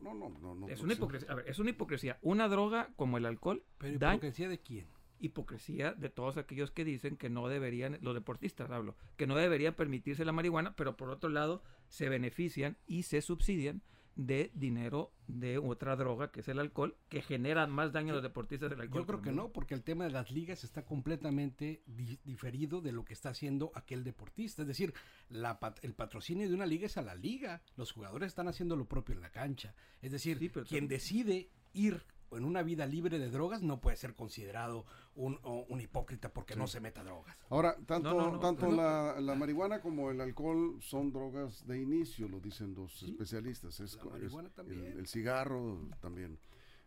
No, 0.00 0.14
no, 0.14 0.28
no. 0.30 0.54
no 0.54 0.68
es 0.68 0.80
una 0.80 0.94
sí. 0.94 0.98
hipocresía. 0.98 1.30
A 1.30 1.34
ver, 1.36 1.48
es 1.48 1.58
una 1.60 1.70
hipocresía. 1.70 2.18
Una 2.22 2.48
droga 2.48 2.90
como 2.96 3.18
el 3.18 3.26
alcohol 3.26 3.62
Pero 3.78 3.98
da 3.98 4.14
hipocresía 4.14 4.48
de 4.48 4.58
quién? 4.58 4.86
hipocresía 5.20 5.92
de 5.92 6.08
todos 6.10 6.36
aquellos 6.36 6.72
que 6.72 6.84
dicen 6.84 7.16
que 7.16 7.30
no 7.30 7.46
deberían, 7.46 7.96
los 8.02 8.12
deportistas 8.12 8.68
hablo, 8.72 8.96
que 9.16 9.28
no 9.28 9.36
debería 9.36 9.76
permitirse 9.76 10.24
la 10.24 10.32
marihuana, 10.32 10.74
pero 10.74 10.96
por 10.96 11.10
otro 11.10 11.30
lado 11.30 11.62
se 11.88 12.08
benefician 12.08 12.76
y 12.88 13.04
se 13.04 13.22
subsidian 13.22 13.82
de 14.14 14.50
dinero 14.54 15.12
de 15.26 15.56
otra 15.58 15.96
droga 15.96 16.30
que 16.30 16.40
es 16.40 16.48
el 16.48 16.58
alcohol, 16.58 16.96
que 17.08 17.22
genera 17.22 17.66
más 17.66 17.92
daño 17.92 18.12
a 18.12 18.16
los 18.16 18.22
deportistas 18.22 18.68
del 18.70 18.80
alcohol. 18.82 19.02
Yo 19.02 19.06
creo 19.06 19.22
que 19.22 19.32
no, 19.32 19.52
porque 19.52 19.74
el 19.74 19.82
tema 19.82 20.04
de 20.04 20.10
las 20.10 20.30
ligas 20.30 20.64
está 20.64 20.84
completamente 20.84 21.82
di- 21.86 22.18
diferido 22.24 22.80
de 22.80 22.92
lo 22.92 23.04
que 23.04 23.14
está 23.14 23.30
haciendo 23.30 23.72
aquel 23.74 24.04
deportista. 24.04 24.62
Es 24.62 24.68
decir, 24.68 24.92
la 25.30 25.58
pat- 25.58 25.82
el 25.82 25.94
patrocinio 25.94 26.48
de 26.48 26.54
una 26.54 26.66
liga 26.66 26.86
es 26.86 26.96
a 26.98 27.02
la 27.02 27.14
liga. 27.14 27.62
Los 27.76 27.92
jugadores 27.92 28.28
están 28.28 28.48
haciendo 28.48 28.76
lo 28.76 28.86
propio 28.86 29.14
en 29.14 29.20
la 29.22 29.30
cancha. 29.30 29.74
Es 30.02 30.12
decir, 30.12 30.38
Sí, 30.38 30.48
quien 30.50 30.64
también- 30.64 30.88
decide 30.88 31.50
ir 31.72 32.04
en 32.36 32.44
una 32.44 32.62
vida 32.62 32.86
libre 32.86 33.18
de 33.18 33.30
drogas 33.30 33.62
no 33.62 33.80
puede 33.80 33.96
ser 33.96 34.14
considerado 34.14 34.84
un, 35.14 35.38
o- 35.42 35.66
un 35.68 35.80
hipócrita 35.80 36.32
porque 36.32 36.56
no 36.56 36.66
se 36.66 36.80
meta 36.80 37.02
drogas. 37.04 37.36
Ahora, 37.50 37.76
tanto, 37.86 38.10
No, 38.14 38.20
no, 38.26 38.32
no, 38.32 38.40
tanto 38.40 38.70
la, 38.70 39.20
la 39.20 39.34
marihuana 39.34 39.80
como 39.80 40.10
el 40.10 40.20
alcohol 40.20 40.78
son 40.80 41.12
drogas 41.12 41.66
de 41.66 41.80
inicio, 41.82 42.28
lo 42.28 42.40
dicen 42.40 42.74
los 42.74 43.02
especialistas. 43.02 43.80
Es, 43.80 43.96
la 43.96 44.02
es 44.02 44.10
marihuana 44.12 44.48
el- 44.48 44.54
también. 44.54 44.98
El, 44.98 45.06
cigarro 45.06 45.78
también. 46.00 46.38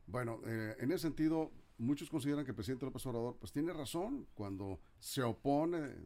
Bueno, 0.07 0.39
eh, 0.45 0.75
en 0.79 0.91
ese 0.91 0.99
sentido, 1.03 1.51
muchos 1.77 2.09
consideran 2.09 2.45
que 2.45 2.51
el 2.51 2.55
presidente 2.55 2.85
López 2.85 3.05
Obrador 3.05 3.37
pues 3.39 3.51
tiene 3.51 3.73
razón 3.73 4.27
cuando 4.33 4.79
se 4.99 5.23
opone, 5.23 5.79
eh, 5.79 5.97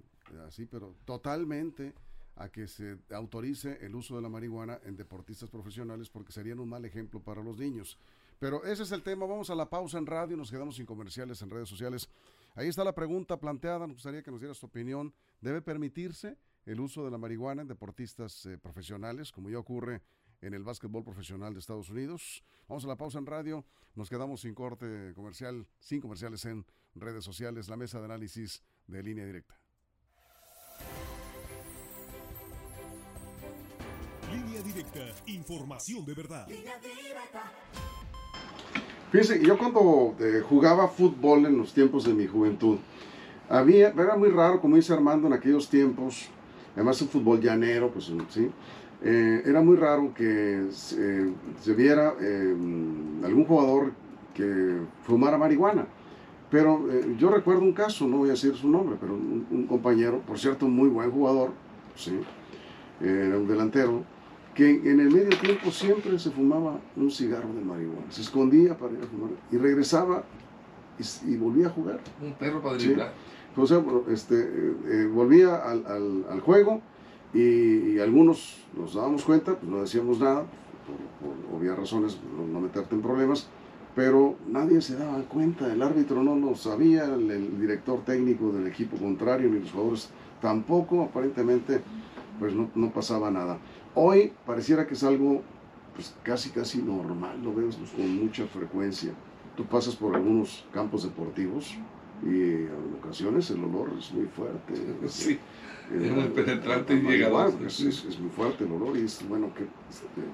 así, 0.47 0.65
pero 0.65 0.95
totalmente 1.05 1.93
a 2.35 2.47
que 2.49 2.67
se 2.67 2.97
autorice 3.11 3.77
el 3.85 3.93
uso 3.95 4.15
de 4.15 4.21
la 4.21 4.29
marihuana 4.29 4.79
en 4.85 4.95
deportistas 4.95 5.49
profesionales 5.49 6.09
porque 6.09 6.31
serían 6.31 6.59
un 6.59 6.69
mal 6.69 6.85
ejemplo 6.85 7.19
para 7.21 7.43
los 7.43 7.57
niños. 7.57 7.97
Pero 8.39 8.63
ese 8.63 8.83
es 8.83 8.91
el 8.93 9.03
tema. 9.03 9.25
Vamos 9.25 9.49
a 9.49 9.55
la 9.55 9.69
pausa 9.69 9.97
en 9.97 10.05
radio, 10.05 10.37
nos 10.37 10.49
quedamos 10.49 10.77
sin 10.77 10.85
comerciales 10.85 11.41
en 11.41 11.49
redes 11.49 11.67
sociales. 11.67 12.09
Ahí 12.55 12.69
está 12.69 12.83
la 12.85 12.95
pregunta 12.95 13.37
planteada. 13.37 13.85
Nos 13.85 13.97
gustaría 13.97 14.23
que 14.23 14.31
nos 14.31 14.39
dieras 14.39 14.57
tu 14.59 14.65
opinión. 14.65 15.13
¿Debe 15.41 15.61
permitirse 15.61 16.37
el 16.65 16.79
uso 16.79 17.03
de 17.03 17.11
la 17.11 17.17
marihuana 17.17 17.61
en 17.61 17.67
deportistas 17.67 18.45
eh, 18.45 18.57
profesionales, 18.57 19.31
como 19.31 19.49
ya 19.49 19.59
ocurre 19.59 20.01
en 20.41 20.53
el 20.53 20.63
básquetbol 20.63 21.03
profesional 21.03 21.53
de 21.53 21.59
Estados 21.59 21.89
Unidos? 21.89 22.43
Vamos 22.69 22.85
a 22.85 22.87
la 22.87 22.95
pausa 22.95 23.19
en 23.19 23.25
radio. 23.25 23.65
Nos 23.95 24.09
quedamos 24.09 24.41
sin 24.41 24.55
corte 24.55 25.13
comercial, 25.13 25.67
sin 25.79 25.99
comerciales 25.99 26.45
en 26.45 26.65
redes 26.95 27.25
sociales. 27.25 27.67
La 27.67 27.75
mesa 27.75 27.99
de 27.99 28.05
análisis 28.05 28.63
de 28.87 29.03
línea 29.03 29.25
directa. 29.25 29.59
Línea 34.31 34.61
directa, 34.61 35.13
información 35.25 36.05
de 36.05 36.13
verdad. 36.13 36.47
Fíjense, 39.11 39.43
yo 39.43 39.57
cuando 39.57 40.15
eh, 40.19 40.41
jugaba 40.47 40.87
fútbol 40.87 41.45
en 41.45 41.57
los 41.57 41.73
tiempos 41.73 42.05
de 42.05 42.13
mi 42.13 42.27
juventud, 42.27 42.77
había, 43.49 43.89
era 43.89 44.15
muy 44.15 44.29
raro, 44.29 44.61
como 44.61 44.75
dice 44.75 44.93
Armando, 44.93 45.27
en 45.27 45.33
aquellos 45.33 45.67
tiempos, 45.69 46.29
además 46.75 47.01
un 47.01 47.09
fútbol 47.09 47.41
llanero, 47.41 47.89
pues 47.89 48.11
sí, 48.29 48.51
eh, 49.03 49.41
era 49.45 49.61
muy 49.61 49.77
raro 49.77 50.13
que 50.13 50.67
se, 50.71 51.31
se 51.59 51.73
viera 51.73 52.13
eh, 52.21 52.55
algún 53.23 53.45
jugador 53.45 53.93
que 54.33 54.77
fumara 55.03 55.37
marihuana. 55.37 55.87
Pero 56.49 56.87
eh, 56.91 57.15
yo 57.17 57.29
recuerdo 57.29 57.61
un 57.61 57.73
caso, 57.73 58.07
no 58.07 58.17
voy 58.17 58.29
a 58.29 58.31
decir 58.31 58.55
su 58.55 58.69
nombre, 58.69 58.97
pero 58.99 59.13
un, 59.13 59.67
compañero, 59.67 60.19
por 60.19 60.39
cierto, 60.39 60.67
muy 60.67 60.89
buen 60.89 61.11
jugador, 61.11 61.51
sí, 61.95 62.19
eh, 63.01 63.25
era 63.27 63.37
un 63.37 63.47
delantero, 63.47 64.03
que 64.55 64.69
en 64.69 64.99
el 64.99 65.09
medio 65.11 65.29
tiempo 65.39 65.71
siempre 65.71 66.17
se 66.19 66.31
fumaba 66.31 66.79
un 66.95 67.09
cigarro 67.11 67.53
de 67.53 67.61
marihuana, 67.61 68.05
se 68.11 68.21
escondía 68.21 68.77
para 68.77 68.93
ir 68.93 68.99
a 69.03 69.07
fumar 69.07 69.29
y 69.51 69.57
regresaba 69.57 70.23
y, 71.25 71.35
volvía 71.37 71.67
a 71.67 71.69
jugar. 71.69 71.99
Un 72.21 72.33
perro 72.33 72.61
para 72.61 72.77
Sí. 72.79 72.87
driblar. 72.87 73.13
O 73.55 73.65
sea, 73.65 73.81
este, 74.09 74.35
eh, 74.39 74.73
eh, 74.87 75.09
volvía 75.11 75.55
al, 75.57 75.85
al- 75.87 76.25
al 76.29 76.39
juego 76.41 76.81
y, 77.33 77.39
y 77.93 77.99
algunos 77.99 78.65
nos 78.77 78.93
dábamos 78.95 79.23
cuenta, 79.23 79.55
pues 79.55 79.69
no 79.71 79.81
decíamos 79.81 80.19
nada, 80.19 80.43
por, 81.21 81.27
por 81.53 81.59
obvias 81.59 81.77
razones, 81.77 82.17
no, 82.37 82.45
no 82.47 82.59
meterte 82.59 82.95
en 82.95 83.01
problemas, 83.01 83.47
pero 83.95 84.35
nadie 84.47 84.81
se 84.81 84.95
daba 84.97 85.19
cuenta, 85.23 85.71
el 85.71 85.81
árbitro 85.81 86.23
no 86.23 86.35
lo 86.35 86.55
sabía, 86.55 87.05
el, 87.05 87.29
el 87.31 87.59
director 87.59 88.03
técnico 88.05 88.51
del 88.51 88.67
equipo 88.67 88.97
contrario, 88.97 89.49
ni 89.49 89.59
los 89.59 89.71
jugadores 89.71 90.09
tampoco, 90.41 91.01
aparentemente, 91.03 91.81
pues 92.39 92.53
no, 92.53 92.69
no 92.75 92.91
pasaba 92.91 93.29
nada. 93.29 93.57
Hoy 93.95 94.31
pareciera 94.45 94.87
que 94.87 94.93
es 94.93 95.03
algo 95.03 95.41
pues 95.95 96.15
casi 96.23 96.49
casi 96.51 96.81
normal, 96.81 97.41
lo 97.43 97.53
vemos 97.53 97.75
con 97.95 98.23
mucha 98.23 98.45
frecuencia. 98.47 99.11
Tú 99.57 99.65
pasas 99.65 99.95
por 99.95 100.15
algunos 100.15 100.65
campos 100.73 101.03
deportivos 101.03 101.75
y 102.23 102.27
en 102.41 102.95
ocasiones 103.01 103.49
el 103.51 103.63
olor 103.63 103.91
es 103.97 104.11
muy 104.13 104.25
fuerte. 104.27 104.73
Sí, 105.07 105.37
El- 105.93 106.05
es 106.05 106.11
muy 106.11 106.23
el- 106.23 106.31
penetrante 106.31 106.93
y 106.93 107.01
llegador. 107.01 107.53
Es, 107.65 107.81
es- 107.81 108.05
es 108.05 108.19
muy 108.19 108.29
fuerte 108.29 108.63
el 108.63 108.71
olor 108.71 108.95
y 108.97 109.01
es 109.01 109.27
bueno 109.27 109.51
que, 109.53 109.65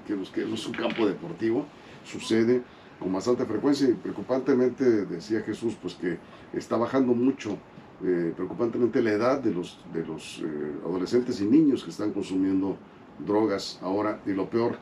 que, 0.06 0.16
los- 0.16 0.30
que 0.30 0.46
no 0.46 0.54
es 0.56 0.68
un 0.68 0.74
campo 0.74 1.08
deportivo, 1.08 1.66
sucede. 2.04 2.62
con 3.00 3.12
bastante 3.12 3.44
frecuencia 3.46 3.90
y 3.90 3.94
preocupantemente 3.94 5.06
decía 5.06 5.42
Jesús 5.42 5.76
pues 5.82 5.96
que 5.96 6.18
está 6.54 6.78
bajando 6.78 7.14
mucho 7.14 7.58
eh, 8.04 8.34
preocupantemente 8.36 9.02
la 9.02 9.12
edad 9.12 9.40
de 9.40 9.54
los, 9.54 9.80
de 9.94 10.06
los 10.06 10.42
eh, 10.44 10.76
adolescentes 10.84 11.40
y 11.42 11.46
niños 11.46 11.84
que 11.84 11.92
están 11.92 12.12
consumiendo 12.12 12.78
drogas 13.26 13.80
ahora 13.82 14.20
y 14.26 14.32
lo 14.32 14.50
peor, 14.50 14.78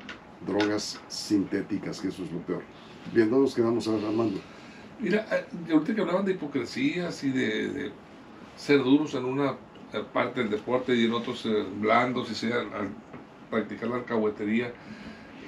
drogas 0.46 1.00
sintéticas, 1.08 2.02
que 2.02 2.08
eso 2.08 2.24
es 2.24 2.32
lo 2.32 2.40
peor. 2.40 2.64
Bien, 3.14 3.30
¿dónde 3.30 3.46
nos 3.46 3.56
quedamos 3.56 3.88
Armando? 3.88 4.40
Mira, 5.00 5.28
eh, 5.32 5.46
ahorita 5.72 5.96
que 5.96 6.02
hablaban 6.02 6.26
de 6.26 6.32
hipocresías 6.32 7.24
y 7.24 7.32
de, 7.32 7.68
de 7.70 7.92
ser 8.56 8.84
duros 8.84 9.14
en 9.16 9.26
una 9.26 9.58
parte 10.12 10.42
del 10.42 10.50
deporte 10.50 10.96
y 10.96 11.06
en 11.06 11.14
otros 11.14 11.48
blandos 11.80 12.32
y 12.32 12.36
sea 12.36 12.62
al 12.62 12.90
practicar 13.52 13.90
la 13.90 13.98
alcahuetería, 13.98 14.74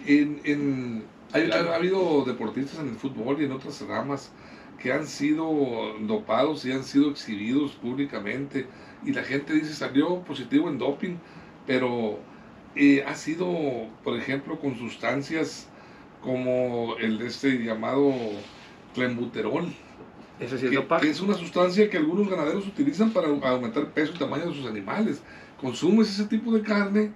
en, 0.06 0.40
en, 0.44 1.04
ha 1.34 1.76
habido 1.76 2.24
deportistas 2.24 2.80
en 2.80 2.90
el 2.90 2.96
fútbol 2.96 3.42
y 3.42 3.46
en 3.46 3.52
otras 3.52 3.82
ramas 3.88 4.32
que 4.78 4.92
han 4.92 5.08
sido 5.08 5.48
dopados 6.02 6.66
y 6.66 6.72
han 6.72 6.84
sido 6.84 7.10
exhibidos 7.10 7.74
públicamente 7.74 8.68
y 9.06 9.14
la 9.14 9.24
gente 9.24 9.54
dice 9.54 9.74
salió 9.74 10.20
positivo 10.22 10.70
en 10.70 10.78
doping, 10.78 11.18
pero 11.68 12.20
eh, 12.76 13.04
ha 13.08 13.16
sido, 13.16 13.48
por 14.04 14.18
ejemplo, 14.18 14.60
con 14.60 14.76
sustancias 14.78 15.68
como 16.22 16.96
el 17.00 17.20
de 17.20 17.28
este 17.28 17.64
llamado 17.64 18.12
clenbuterol. 18.94 19.72
Eso 20.40 20.58
sí 20.58 20.66
es 20.66 20.72
que, 20.72 20.86
que, 21.02 21.10
es 21.10 21.22
una 21.22 21.36
sustancia 21.36 21.90
que 21.90 21.98
algunos 21.98 22.30
ganaderos 22.30 22.68
utilizan 22.68 23.12
para 23.12 23.28
aumentar 23.28 23.86
peso 23.92 24.12
y 24.16 24.20
tamaño 24.20 24.48
de 24.48 24.56
sus 24.56 24.66
animales. 24.66 25.22
Consumes 25.62 26.10
ese 26.10 26.26
tipo 26.26 26.52
de 26.52 26.62
carne 26.62 27.14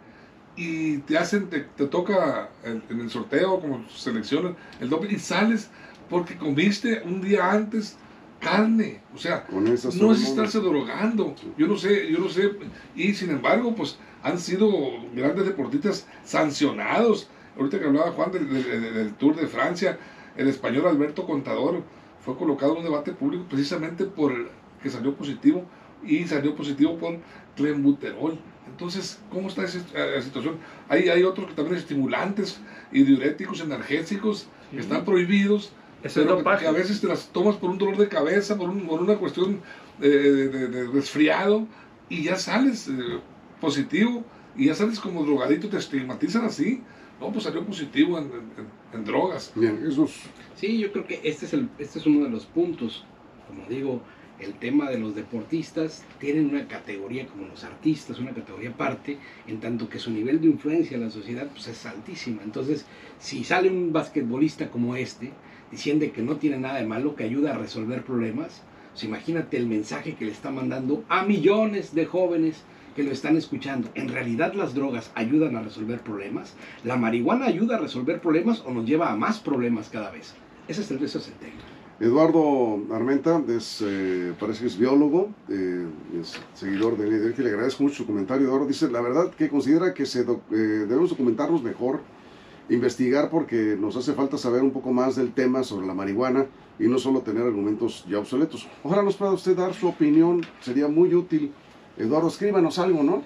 y 0.56 1.00
te 1.00 1.18
hacen, 1.18 1.50
te, 1.50 1.62
toca 1.88 2.50
en, 2.64 2.82
en, 2.90 3.02
el 3.02 3.10
sorteo, 3.10 3.60
como 3.60 3.88
seleccionan 3.90 4.56
el 4.80 4.90
doping 4.90 5.10
y 5.10 5.20
sales 5.20 5.70
porque 6.10 6.38
comiste 6.38 7.02
un 7.06 7.22
día 7.22 7.52
antes 7.52 7.98
carne, 8.40 9.02
o 9.14 9.18
sea, 9.18 9.46
no 9.52 9.74
es 10.14 10.24
estarse 10.24 10.60
drogando, 10.60 11.36
yo 11.58 11.68
no 11.68 11.78
sé, 11.78 12.10
yo 12.10 12.20
no 12.20 12.30
sé, 12.30 12.52
y 12.96 13.14
sin 13.14 13.32
embargo, 13.32 13.76
pues 13.76 13.98
han 14.24 14.40
sido 14.40 14.70
grandes 15.14 15.46
deportistas 15.46 16.08
sancionados, 16.24 17.30
ahorita 17.58 17.80
que 17.80 17.86
hablaba 17.86 18.12
Juan 18.12 18.32
del, 18.32 19.14
Tour 19.16 19.36
de 19.36 19.48
Francia, 19.48 20.00
el 20.38 20.48
español 20.48 20.88
Alberto 20.88 21.26
Contador 21.26 21.84
fue 22.24 22.38
colocado 22.38 22.74
en 22.74 22.80
un 22.80 22.84
debate 22.86 23.12
público 23.12 23.46
precisamente 23.50 24.06
por 24.06 24.34
que 24.82 24.90
salió 24.90 25.14
positivo 25.16 25.66
y 26.04 26.26
salió 26.26 26.56
positivo 26.56 26.98
con 26.98 27.22
clenbuterol. 27.58 28.40
Entonces, 28.68 29.20
¿cómo 29.30 29.50
está 29.50 29.66
esa, 29.66 29.80
eh, 29.96 30.22
situación? 30.22 30.58
Hay, 30.88 31.10
hay 31.10 31.24
otros 31.24 31.48
que 31.48 31.54
también 31.54 31.78
estimulantes 31.78 32.62
y 32.92 33.04
diuréticos 33.04 33.60
energéticos 33.60 34.48
que 34.72 34.80
están 34.80 35.04
prohibidos 35.04 35.74
eso 36.04 36.22
pero 36.22 36.58
que, 36.58 36.68
a 36.68 36.72
veces 36.72 37.02
te 37.02 37.08
las 37.08 37.30
tomas 37.30 37.58
por 37.58 37.70
un 37.70 37.78
dolor 37.78 37.98
de 37.98 38.08
cabeza, 38.08 38.58
por, 38.58 38.72
por 38.86 39.02
una 39.02 39.16
cuestión 39.16 39.62
de, 40.00 40.88
resfriado, 40.94 41.68
y 42.08 42.24
ya 42.24 42.38
sales 42.38 42.88
eh, 42.88 43.20
positivo, 43.60 44.24
y 44.56 44.68
ya 44.68 44.76
sales 44.76 45.00
como 45.00 45.24
drogadito, 45.24 45.70
te 45.70 45.78
estigmatizan 45.78 46.46
así. 46.46 46.82
No, 47.20 47.32
pues 47.32 47.44
salió 47.44 47.66
positivo 47.66 48.18
en, 48.18 49.04
drogas. 49.04 49.52
Bien, 49.56 49.78
Jesús. 49.82 50.22
Sí, 50.56 50.80
yo 50.80 50.92
creo 50.92 51.06
que 51.06 51.20
este 51.24 51.46
es, 51.46 51.54
el, 51.54 51.70
este 51.78 52.00
es 52.00 52.06
uno 52.06 52.24
de 52.24 52.30
los 52.30 52.46
puntos. 52.46 53.04
Como 53.48 53.66
digo, 53.68 54.02
el 54.40 54.54
tema 54.54 54.90
de 54.90 55.00
los 55.00 55.16
deportistas 55.16 56.06
tienen 56.20 56.50
una 56.50 56.68
categoría 56.68 57.28
como 57.28 57.48
los 57.48 57.64
artistas, 57.66 58.20
una 58.20 58.34
categoría 58.34 58.70
aparte, 58.70 59.18
en 59.48 59.60
tanto 59.60 59.90
que 59.90 60.00
su 60.00 60.12
nivel 60.12 60.40
de 60.40 60.48
influencia 60.48 60.96
en 60.96 61.04
la 61.04 61.10
sociedad 61.10 61.48
pues, 61.52 61.68
es 61.68 61.86
altísima. 61.86 62.42
Entonces, 62.44 62.86
si 63.20 63.44
sale 63.44 63.70
un 63.70 63.92
basquetbolista 63.92 64.70
como 64.70 64.96
este, 64.96 65.34
diciendo 65.72 66.06
que 66.14 66.22
no 66.22 66.38
tiene 66.38 66.58
nada 66.58 66.80
de 66.80 66.86
malo, 66.86 67.16
que 67.16 67.24
ayuda 67.24 67.52
a 67.52 67.58
resolver 67.58 68.04
problemas. 68.04 68.62
Pues 68.92 69.04
imagínate 69.04 69.58
el 69.58 69.68
mensaje 69.68 70.16
que 70.16 70.26
le 70.26 70.32
está 70.32 70.52
mandando 70.52 71.04
a 71.10 71.24
millones 71.24 71.94
de 71.94 72.06
jóvenes 72.06 72.64
que 72.96 73.04
lo 73.04 73.12
están 73.12 73.38
escuchando. 73.38 73.90
¿En 73.96 74.10
realidad 74.10 74.54
las 74.54 74.74
drogas 74.74 75.12
ayudan 75.16 75.56
a 75.56 75.62
resolver 75.62 76.02
problemas? 76.02 76.56
¿La 76.84 76.98
marihuana 76.98 77.46
ayuda 77.46 77.78
a 77.78 77.80
resolver 77.80 78.20
problemas 78.20 78.62
o 78.66 78.72
nos 78.72 78.86
lleva 78.86 79.12
a 79.12 79.16
más 79.16 79.40
problemas 79.40 79.90
cada 79.90 80.12
vez? 80.12 80.34
Ese 80.68 80.82
es 80.82 80.92
el, 80.92 80.98
tema. 81.00 81.54
Eduardo 82.00 82.80
Armenta 82.94 83.42
es, 83.48 83.84
eh, 83.86 84.34
parece 84.40 84.62
que 84.62 84.68
es 84.68 84.78
biólogo, 84.78 85.30
eh, 85.50 85.86
es 86.20 86.40
seguidor 86.54 86.98
de 86.98 87.10
líder, 87.10 87.40
le 87.40 87.50
agradezco 87.50 87.84
mucho 87.84 87.96
su 87.96 88.06
comentario. 88.06 88.48
Eduardo 88.48 88.68
dice, 88.68 88.90
la 88.90 89.02
verdad 89.02 89.32
que 89.32 89.50
considera 89.50 89.94
que 89.94 90.04
eh, 90.04 90.56
debemos 90.56 91.10
documentarnos 91.10 91.64
mejor 91.64 92.02
investigar 92.70 93.30
porque 93.30 93.76
nos 93.80 93.96
hace 93.96 94.14
falta 94.14 94.38
saber 94.38 94.62
un 94.62 94.72
poco 94.72 94.92
más 94.92 95.16
del 95.16 95.34
tema 95.34 95.64
sobre 95.64 95.88
la 95.88 95.94
marihuana 95.94 96.46
y 96.80 96.88
no 96.88 96.98
solo 96.98 97.22
tener 97.22 97.44
argumentos 97.44 98.06
ya 98.08 98.20
obsoletos. 98.20 98.68
Ojalá 98.84 99.04
nos 99.04 99.16
pueda 99.16 99.32
usted 99.32 99.56
dar 99.56 99.74
su 99.74 99.88
opinión, 99.88 100.42
sería 100.62 100.88
muy 100.88 101.14
útil. 101.14 101.52
Eduardo, 101.98 102.30
escríbanos 102.30 102.80
algo, 102.80 103.04
¿no? 103.04 103.22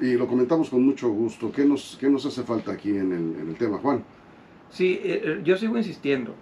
Y 0.00 0.14
lo 0.14 0.28
comentamos 0.28 0.70
con 0.70 0.84
mucho 0.84 1.08
gusto. 1.08 1.50
¿Qué 1.50 1.64
nos, 1.64 1.96
qué 2.00 2.08
nos 2.08 2.24
hace 2.26 2.44
falta 2.44 2.72
aquí 2.72 2.90
en 2.90 3.12
el, 3.12 3.40
en 3.40 3.48
el 3.48 3.56
tema, 3.56 3.78
Juan? 3.78 4.04
Sí, 4.70 5.00
eh, 5.02 5.22
eh, 5.24 5.40
yo 5.42 5.56
sigo 5.56 5.76
insistiendo. 5.76 6.34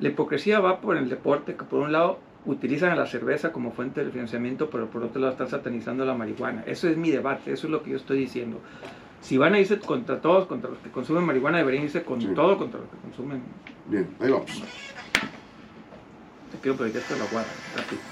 La 0.00 0.08
hipocresía 0.08 0.58
va 0.58 0.80
por 0.80 0.96
el 0.96 1.08
deporte, 1.08 1.54
que 1.54 1.64
por 1.64 1.80
un 1.80 1.92
lado 1.92 2.18
utilizan 2.44 2.90
a 2.90 2.96
la 2.96 3.06
cerveza 3.06 3.52
como 3.52 3.70
fuente 3.70 4.04
de 4.04 4.10
financiamiento, 4.10 4.68
pero 4.68 4.90
por 4.90 5.04
otro 5.04 5.20
lado 5.20 5.32
están 5.32 5.48
satanizando 5.48 6.04
la 6.04 6.14
marihuana. 6.14 6.64
Eso 6.66 6.88
es 6.88 6.96
mi 6.96 7.10
debate, 7.10 7.52
eso 7.52 7.68
es 7.68 7.70
lo 7.70 7.84
que 7.84 7.90
yo 7.90 7.96
estoy 7.98 8.18
diciendo 8.18 8.60
si 9.22 9.38
van 9.38 9.54
a 9.54 9.60
irse 9.60 9.78
contra 9.78 10.20
todos, 10.20 10.46
contra 10.46 10.68
los 10.68 10.78
que 10.80 10.90
consumen 10.90 11.24
marihuana, 11.24 11.58
deberían 11.58 11.84
irse 11.84 12.02
con 12.02 12.34
todo 12.34 12.58
contra 12.58 12.80
los 12.80 12.90
que 12.90 12.96
consumen. 12.98 13.42
Bien, 13.86 14.14
ahí 14.20 14.30
vamos. 14.30 14.62
Te 16.50 16.58
quiero 16.60 16.76
pedir 16.76 16.96
esto 16.96 17.16
la 17.16 17.24
guarda, 17.26 17.50
rápido. 17.76 18.02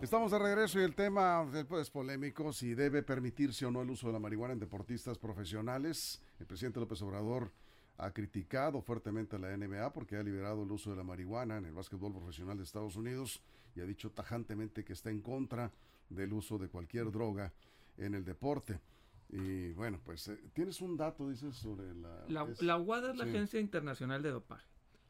Estamos 0.00 0.30
de 0.30 0.38
regreso 0.38 0.78
y 0.78 0.84
el 0.84 0.94
tema 0.94 1.44
es 1.80 1.90
polémico, 1.90 2.52
si 2.52 2.74
debe 2.74 3.02
permitirse 3.02 3.66
o 3.66 3.70
no 3.70 3.82
el 3.82 3.90
uso 3.90 4.06
de 4.06 4.12
la 4.12 4.18
marihuana 4.20 4.52
en 4.52 4.60
deportistas 4.60 5.18
profesionales. 5.18 6.22
El 6.38 6.46
presidente 6.46 6.78
López 6.78 7.02
Obrador 7.02 7.50
ha 7.96 8.12
criticado 8.12 8.80
fuertemente 8.80 9.36
a 9.36 9.38
la 9.38 9.56
NBA 9.56 9.92
porque 9.92 10.16
ha 10.16 10.22
liberado 10.22 10.62
el 10.62 10.70
uso 10.70 10.90
de 10.90 10.96
la 10.96 11.02
marihuana 11.02 11.56
en 11.58 11.64
el 11.64 11.72
básquetbol 11.72 12.12
profesional 12.12 12.56
de 12.56 12.62
Estados 12.62 12.94
Unidos 12.94 13.42
y 13.74 13.80
ha 13.80 13.86
dicho 13.86 14.10
tajantemente 14.10 14.84
que 14.84 14.92
está 14.92 15.10
en 15.10 15.20
contra 15.20 15.72
del 16.08 16.32
uso 16.32 16.58
de 16.58 16.68
cualquier 16.68 17.10
droga 17.10 17.52
en 17.96 18.14
el 18.14 18.24
deporte. 18.24 18.80
Y 19.28 19.72
bueno, 19.72 20.00
pues 20.04 20.28
eh, 20.28 20.38
tienes 20.54 20.80
un 20.80 20.96
dato, 20.96 21.28
dices, 21.28 21.56
sobre 21.56 21.94
la... 21.94 22.24
La, 22.28 22.44
es, 22.44 22.62
la 22.62 22.78
UADA 22.78 23.10
es 23.10 23.16
la 23.16 23.24
Agencia 23.24 23.60
Internacional 23.60 24.22
de 24.22 24.30
Dopaje. 24.30 24.66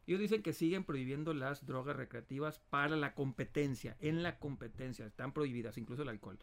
Ellos 0.06 0.20
dicen 0.20 0.42
que 0.42 0.54
siguen 0.54 0.84
prohibiendo 0.84 1.34
las 1.34 1.66
drogas 1.66 1.96
recreativas 1.96 2.58
para 2.70 2.96
la 2.96 3.14
competencia, 3.14 3.96
en 4.00 4.22
la 4.22 4.38
competencia, 4.38 5.04
están 5.04 5.32
prohibidas, 5.32 5.76
incluso 5.76 6.02
el 6.02 6.08
alcohol. 6.08 6.38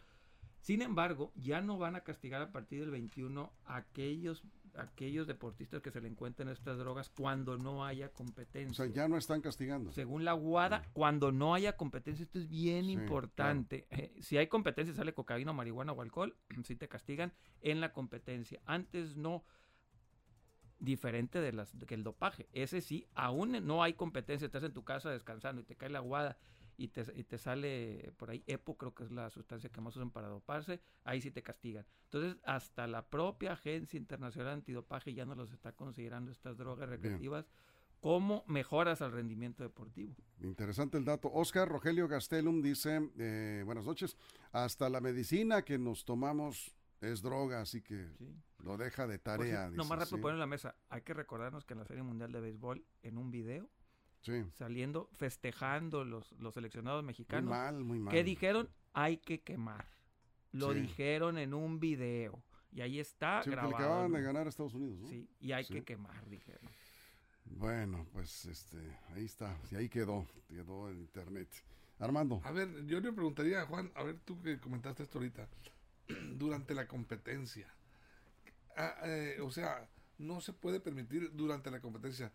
Sin 0.61 0.81
embargo, 0.81 1.33
ya 1.35 1.61
no 1.61 1.77
van 1.77 1.95
a 1.95 2.01
castigar 2.01 2.41
a 2.41 2.51
partir 2.51 2.79
del 2.81 2.91
21 2.91 3.51
aquellos 3.65 4.43
aquellos 4.77 5.27
deportistas 5.27 5.81
que 5.81 5.91
se 5.91 6.01
le 6.01 6.07
encuentren 6.07 6.49
estas 6.49 6.77
drogas 6.77 7.09
cuando 7.09 7.57
no 7.57 7.85
haya 7.85 8.09
competencia. 8.09 8.71
O 8.71 8.73
sea, 8.73 8.93
ya 8.93 9.07
no 9.07 9.17
están 9.17 9.41
castigando. 9.41 9.91
Según 9.91 10.25
la 10.25 10.35
UADA, 10.35 10.83
cuando 10.93 11.31
no 11.31 11.53
haya 11.53 11.75
competencia, 11.75 12.23
esto 12.23 12.39
es 12.39 12.47
bien 12.47 12.89
importante. 12.89 13.87
Eh, 13.89 14.15
si 14.21 14.37
hay 14.37 14.47
competencia, 14.47 14.93
sale 14.93 15.13
cocaína, 15.13 15.53
marihuana 15.53 15.91
o 15.91 16.01
alcohol, 16.01 16.35
si 16.63 16.75
te 16.75 16.87
castigan 16.87 17.33
en 17.61 17.81
la 17.81 17.93
competencia. 17.93 18.61
Antes 18.65 19.15
no 19.15 19.43
diferente 20.79 21.39
de 21.39 21.53
las 21.53 21.73
que 21.87 21.95
el 21.95 22.03
dopaje. 22.03 22.47
Ese 22.53 22.81
sí, 22.81 23.07
aún 23.15 23.65
no 23.65 23.83
hay 23.83 23.93
competencia, 23.93 24.45
estás 24.45 24.63
en 24.63 24.73
tu 24.73 24.83
casa 24.83 25.09
descansando 25.09 25.61
y 25.61 25.65
te 25.65 25.75
cae 25.75 25.89
la 25.89 25.99
guada 25.99 26.37
y 26.77 26.89
te, 26.89 27.05
y 27.15 27.23
te 27.23 27.37
sale 27.37 28.13
por 28.17 28.29
ahí 28.29 28.43
EPO, 28.47 28.77
creo 28.77 28.93
que 28.93 29.03
es 29.03 29.11
la 29.11 29.29
sustancia 29.29 29.69
que 29.69 29.81
más 29.81 29.95
usan 29.95 30.11
para 30.11 30.27
doparse, 30.27 30.81
ahí 31.03 31.21
sí 31.21 31.31
te 31.31 31.43
castigan. 31.43 31.85
Entonces, 32.05 32.37
hasta 32.43 32.87
la 32.87 33.07
propia 33.09 33.53
Agencia 33.53 33.97
Internacional 33.97 34.53
Antidopaje 34.53 35.13
ya 35.13 35.25
no 35.25 35.35
los 35.35 35.51
está 35.51 35.71
considerando 35.71 36.31
estas 36.31 36.57
drogas 36.57 36.89
recreativas. 36.89 37.45
como 38.01 38.43
mejoras 38.45 39.01
al 39.01 39.13
rendimiento 39.13 39.63
deportivo. 39.63 40.15
Interesante 40.41 40.95
el 40.95 41.05
dato. 41.05 41.31
Oscar 41.33 41.67
Rogelio 41.67 42.07
Gastelum 42.07 42.61
dice, 42.61 43.09
eh, 43.17 43.63
buenas 43.65 43.85
noches, 43.85 44.15
hasta 44.51 44.89
la 44.91 45.01
medicina 45.01 45.63
que 45.63 45.79
nos 45.79 46.05
tomamos 46.05 46.75
es 47.01 47.23
droga, 47.23 47.61
así 47.61 47.81
que 47.81 48.07
lo 48.59 48.77
deja 48.77 49.07
de 49.07 49.17
tarea. 49.17 49.69
no 49.71 49.85
más 49.85 49.99
rápido 49.99 50.21
poner 50.21 50.35
en 50.35 50.39
la 50.39 50.45
mesa, 50.45 50.75
hay 50.89 51.01
que 51.01 51.15
recordarnos 51.15 51.65
que 51.65 51.73
en 51.73 51.79
la 51.79 51.85
Serie 51.85 52.03
Mundial 52.03 52.31
de 52.31 52.41
Béisbol, 52.41 52.85
en 53.01 53.17
un 53.17 53.31
video, 53.31 53.69
saliendo, 54.57 55.09
festejando 55.13 56.03
los, 56.03 56.31
los 56.39 56.53
seleccionados 56.53 57.03
mexicanos. 57.03 57.49
Muy 57.49 57.57
mal, 57.57 57.83
muy 57.83 57.99
mal. 57.99 58.13
¿Qué 58.13 58.23
dijeron? 58.23 58.69
Hay 58.93 59.17
que 59.17 59.41
quemar. 59.41 59.85
Lo 60.51 60.73
dijeron 60.73 61.37
en 61.37 61.53
un 61.53 61.79
video. 61.79 62.41
Y 62.71 62.81
ahí 62.81 62.99
está 62.99 63.41
grabado. 63.43 63.69
Que 63.69 63.75
acaban 63.75 64.11
de 64.11 64.21
ganar 64.21 64.47
a 64.47 64.49
Estados 64.49 64.73
Unidos, 64.73 64.99
¿no? 64.99 65.07
Sí, 65.07 65.29
y 65.39 65.51
hay 65.51 65.65
que 65.65 65.83
quemar, 65.83 66.27
dijeron. 66.29 66.69
Bueno, 67.45 68.05
pues 68.11 68.45
este, 68.45 68.77
ahí 69.13 69.25
está, 69.25 69.57
y 69.71 69.75
ahí 69.75 69.87
quedó, 69.87 70.27
quedó 70.47 70.89
en 70.89 70.99
internet. 70.99 71.49
Armando. 71.99 72.41
A 72.43 72.51
ver, 72.51 72.85
yo 72.87 72.99
le 72.99 73.13
preguntaría 73.13 73.61
a 73.61 73.65
Juan, 73.65 73.89
a 73.95 74.03
ver 74.03 74.19
tú 74.25 74.41
que 74.41 74.59
comentaste 74.59 75.03
esto 75.03 75.19
ahorita, 75.19 75.47
durante 76.35 76.75
la 76.75 76.87
competencia, 76.87 77.73
ah, 78.75 78.95
eh, 79.05 79.39
o 79.41 79.49
sea, 79.49 79.87
no 80.17 80.41
se 80.41 80.51
puede 80.51 80.81
permitir 80.81 81.31
durante 81.33 81.71
la 81.71 81.79
competencia. 81.79 82.31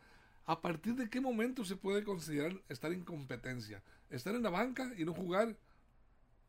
¿A 0.51 0.61
partir 0.61 0.97
de 0.97 1.09
qué 1.09 1.21
momento 1.21 1.65
se 1.65 1.77
puede 1.77 2.03
considerar 2.03 2.61
estar 2.69 2.93
en 2.93 3.05
competencia? 3.05 3.85
Estar 4.11 4.35
en 4.35 4.43
la 4.43 4.51
banca 4.51 4.93
y 4.99 5.05
no 5.05 5.15
jugar, 5.15 5.57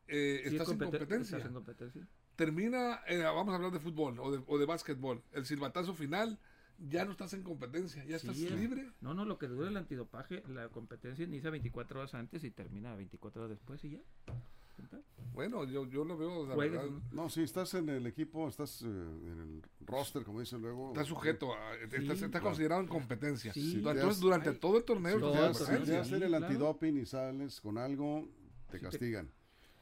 eh, 0.08 0.40
Sí, 0.42 0.56
estás 0.56 0.70
en 0.70 0.78
competen- 0.80 0.98
competencia. 0.98 1.36
estás 1.36 1.48
en 1.48 1.54
competencia. 1.54 2.08
Termina, 2.34 3.00
eh, 3.06 3.18
vamos 3.18 3.52
a 3.52 3.56
hablar 3.58 3.70
de 3.70 3.78
fútbol 3.78 4.18
o 4.18 4.32
de, 4.32 4.42
o 4.48 4.58
de 4.58 4.66
básquetbol, 4.66 5.22
el 5.30 5.46
silbatazo 5.46 5.94
final, 5.94 6.40
ya 6.78 7.04
no 7.04 7.12
estás 7.12 7.32
en 7.34 7.44
competencia, 7.44 8.04
ya 8.04 8.16
estás 8.16 8.36
Sí, 8.36 8.50
libre. 8.50 8.90
No, 9.00 9.14
no, 9.14 9.24
lo 9.24 9.38
que 9.38 9.46
dura 9.46 9.68
el 9.68 9.76
antidopaje, 9.76 10.42
la 10.48 10.68
competencia 10.70 11.24
inicia 11.24 11.50
24 11.50 12.00
horas 12.00 12.14
antes 12.14 12.42
y 12.42 12.50
termina 12.50 12.96
24 12.96 13.42
horas 13.44 13.56
después 13.56 13.84
y 13.84 13.90
ya. 13.90 14.00
Bueno, 15.32 15.64
yo, 15.64 15.86
yo 15.88 16.04
lo 16.04 16.16
veo, 16.18 16.46
la 16.46 16.54
Juegues, 16.54 16.78
verdad, 16.78 16.90
¿no? 17.10 17.22
No, 17.22 17.30
si 17.30 17.42
estás 17.42 17.72
en 17.74 17.88
el 17.88 18.06
equipo, 18.06 18.48
estás 18.48 18.82
eh, 18.82 18.86
en 18.86 19.38
el 19.40 19.62
roster, 19.86 20.24
como 20.24 20.40
dicen 20.40 20.60
luego. 20.60 20.88
está 20.90 21.04
sujeto, 21.04 21.54
a, 21.54 21.74
está, 21.76 21.96
está 22.12 22.28
claro. 22.28 22.44
considerado 22.46 22.80
en 22.82 22.88
competencia. 22.88 23.52
Sí. 23.54 23.76
Entonces, 23.76 24.16
Sí, 24.16 24.20
durante 24.22 24.50
hay- 24.50 24.56
todo 24.58 24.76
el 24.76 24.84
torneo, 24.84 25.14
Si 25.14 25.20
Todo 25.20 25.32
te, 25.32 25.38
estás 25.50 25.62
hacen 25.70 26.04
sí, 26.04 26.14
el 26.14 26.26
claro. 26.28 26.46
antidoping 26.46 26.98
y 26.98 27.06
sales 27.06 27.60
con 27.62 27.78
algo, 27.78 28.28
te 28.70 28.78
te- 28.78 28.84
castigan. 28.84 29.30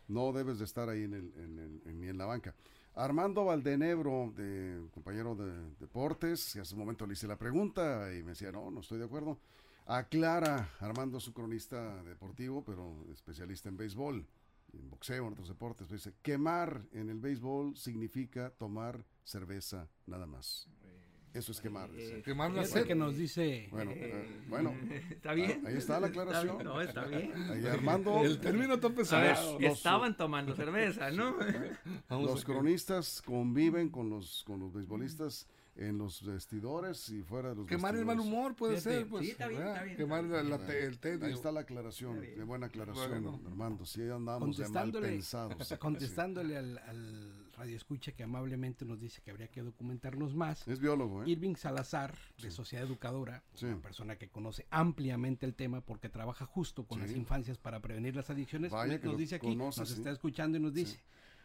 No 0.07 0.33
debes 0.33 0.59
de 0.61 0.65
estar 0.67 0.89
ahí 0.89 1.03
en 1.03 1.15
el, 1.15 1.33
en 1.37 1.59
el- 1.59 1.83
en- 1.85 2.01
ni 2.01 2.07
en 2.09 2.19
la 2.19 2.27
banca. 2.27 2.55
Armando 2.95 3.45
Valdenebro, 3.45 4.33
de, 4.37 4.87
compañero 4.93 5.35
de 5.35 5.51
deportes, 5.81 6.53
que 6.53 6.61
hace 6.61 6.75
un 6.75 6.81
momento 6.81 7.07
le 7.07 7.15
hice 7.15 7.27
la 7.27 7.37
pregunta 7.39 8.13
y 8.15 8.23
me 8.23 8.31
decía, 8.31 8.53
no, 8.53 8.71
no 8.71 8.81
estoy 8.81 8.99
de 8.99 9.05
acuerdo. 9.07 9.39
Aclara, 9.87 10.71
Armando 10.79 11.19
es 11.19 11.27
un 11.27 11.33
cronista 11.35 12.03
deportivo, 12.05 12.63
pero 12.65 13.05
especialista 13.13 13.69
en 13.69 13.77
béisbol, 13.77 14.25
en 14.73 14.91
boxeo, 14.91 15.27
en 15.27 15.33
otros 15.33 15.49
deportes. 15.49 15.87
Pero 15.87 15.97
dice, 15.97 16.15
quemar 16.23 16.83
en 16.93 17.11
el 17.11 17.19
béisbol 17.21 17.77
significa 17.77 18.51
tomar 18.51 19.05
cerveza 19.25 19.89
nada 20.07 20.27
más. 20.27 20.69
Eso 21.33 21.53
es 21.53 21.61
quemar. 21.61 21.89
Eh, 21.95 22.23
Quemar 22.25 22.51
la 22.51 22.65
sed. 22.65 22.87
que 22.89 22.97
nos 22.97 23.17
dice 23.17 23.69
Bueno, 23.71 23.93
eh, 23.95 24.43
bueno, 24.49 24.75
Está 25.11 25.33
bien. 25.33 25.63
Ah, 25.65 25.69
ahí 25.69 25.77
está 25.77 26.01
la 26.01 26.09
Está 26.09 26.23
aclaración. 26.23 26.57
bien, 26.57 26.65
No, 26.67 26.81
está 26.81 27.05
bien. 27.05 27.33
ahí 27.51 27.67
Armando, 27.67 28.25
El 28.25 28.41
término 28.41 28.75
está 28.75 28.89
A 28.89 28.91
ver, 28.91 28.97
pesado. 28.99 29.61
los- 29.61 29.73
estaban 29.77 30.17
tomando 30.17 30.57
cerveza, 30.57 31.13
¿no? 31.13 31.37
Vamos 32.09 32.31
los 32.33 32.45
cronistas 32.45 33.23
conviven 33.23 33.91
con 33.91 34.11
los 34.11 34.43
con 34.45 34.59
los 34.59 34.73
beisbolistas 34.73 35.47
en 35.77 35.97
los 35.99 36.23
vestidores 36.27 37.09
y 37.11 37.23
fuera 37.23 37.51
de 37.51 37.55
los 37.57 37.67
Quemar 37.67 37.95
el 37.95 38.05
vestidores. 38.05 38.27
mal 38.27 38.35
humor 38.39 38.57
puede 38.57 38.81
ser, 38.81 39.07
pues. 39.09 39.25
sí, 39.25 39.31
está 39.33 39.47
bien, 39.49 39.61
¿verdad? 39.61 39.75
está 39.75 39.85
bien, 39.85 39.97
Quemar 39.97 40.25
está 40.25 40.37
la- 40.37 40.43
bien. 40.43 40.51
la 40.61 40.67
te- 40.67 40.85
el 40.85 40.99
tedio. 40.99 41.27
Ahí 41.27 41.33
está 41.33 41.53
la 41.53 41.61
aclaración, 41.61 42.21
de 42.21 42.45
buena 42.45 42.67
aclaración, 42.67 43.09
Bueno. 43.23 43.41
Armando. 43.47 43.87
Si 43.87 44.03
andamos 44.03 44.27
de 44.27 44.35
mal 44.35 44.41
contestándole, 44.41 45.09
pensados. 45.09 45.55
contestándole 45.79 46.57
al, 46.57 46.79
al 46.79 47.47
radio 47.55 47.77
escucha 47.77 48.13
que 48.13 48.23
amablemente 48.25 48.85
nos 48.85 49.01
dice 49.01 49.21
que 49.23 49.31
habría 49.31 49.49
que 49.49 49.63
documentarnos 49.63 50.35
más. 50.35 50.67
Es 50.67 50.81
biólogo, 50.81 51.23
¿eh? 51.23 51.31
Irving 51.31 51.55
Salazar, 51.55 52.15
de 52.43 52.51
Sociedad 52.51 52.85
Educadora, 52.87 53.43
Sí. 53.55 53.67
una 53.67 53.81
persona 53.81 54.17
que 54.17 54.29
conoce 54.29 54.67
ampliamente 54.71 55.47
el 55.47 55.55
tema 55.55 55.81
porque 55.83 56.09
trabaja 56.09 56.47
justo 56.47 56.85
con 56.87 56.99
Sí. 56.99 57.07
las 57.07 57.17
infancias 57.17 57.59
para 57.59 57.81
prevenir 57.81 58.17
las 58.17 58.29
adicciones, 58.29 58.73
Vaya 58.73 58.99
nos 58.99 59.17
dice 59.17 59.37
aquí, 59.37 59.47
conoce, 59.47 59.81
nos 59.81 59.89
sí. 59.91 59.95
está 59.97 60.11
escuchando 60.11 60.59
y 60.59 60.61
nos 60.61 60.75
dice, 60.75 60.95
Sí. 60.97 61.01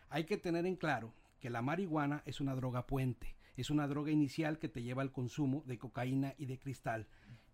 hay 0.10 0.24
que 0.26 0.38
tener 0.38 0.66
en 0.66 0.76
claro 0.76 1.14
que 1.40 1.50
la 1.50 1.62
marihuana 1.62 2.24
es 2.26 2.42
una 2.42 2.56
droga 2.56 2.88
puente, 2.88 3.36
es 3.62 3.70
una 3.70 3.88
droga 3.88 4.12
inicial 4.12 4.60
que 4.60 4.70
te 4.70 4.84
lleva 4.84 5.02
al 5.02 5.12
consumo 5.12 5.64
de 5.66 5.78
cocaína 5.78 6.34
y 6.38 6.46
de 6.46 6.60
cristal. 6.60 7.08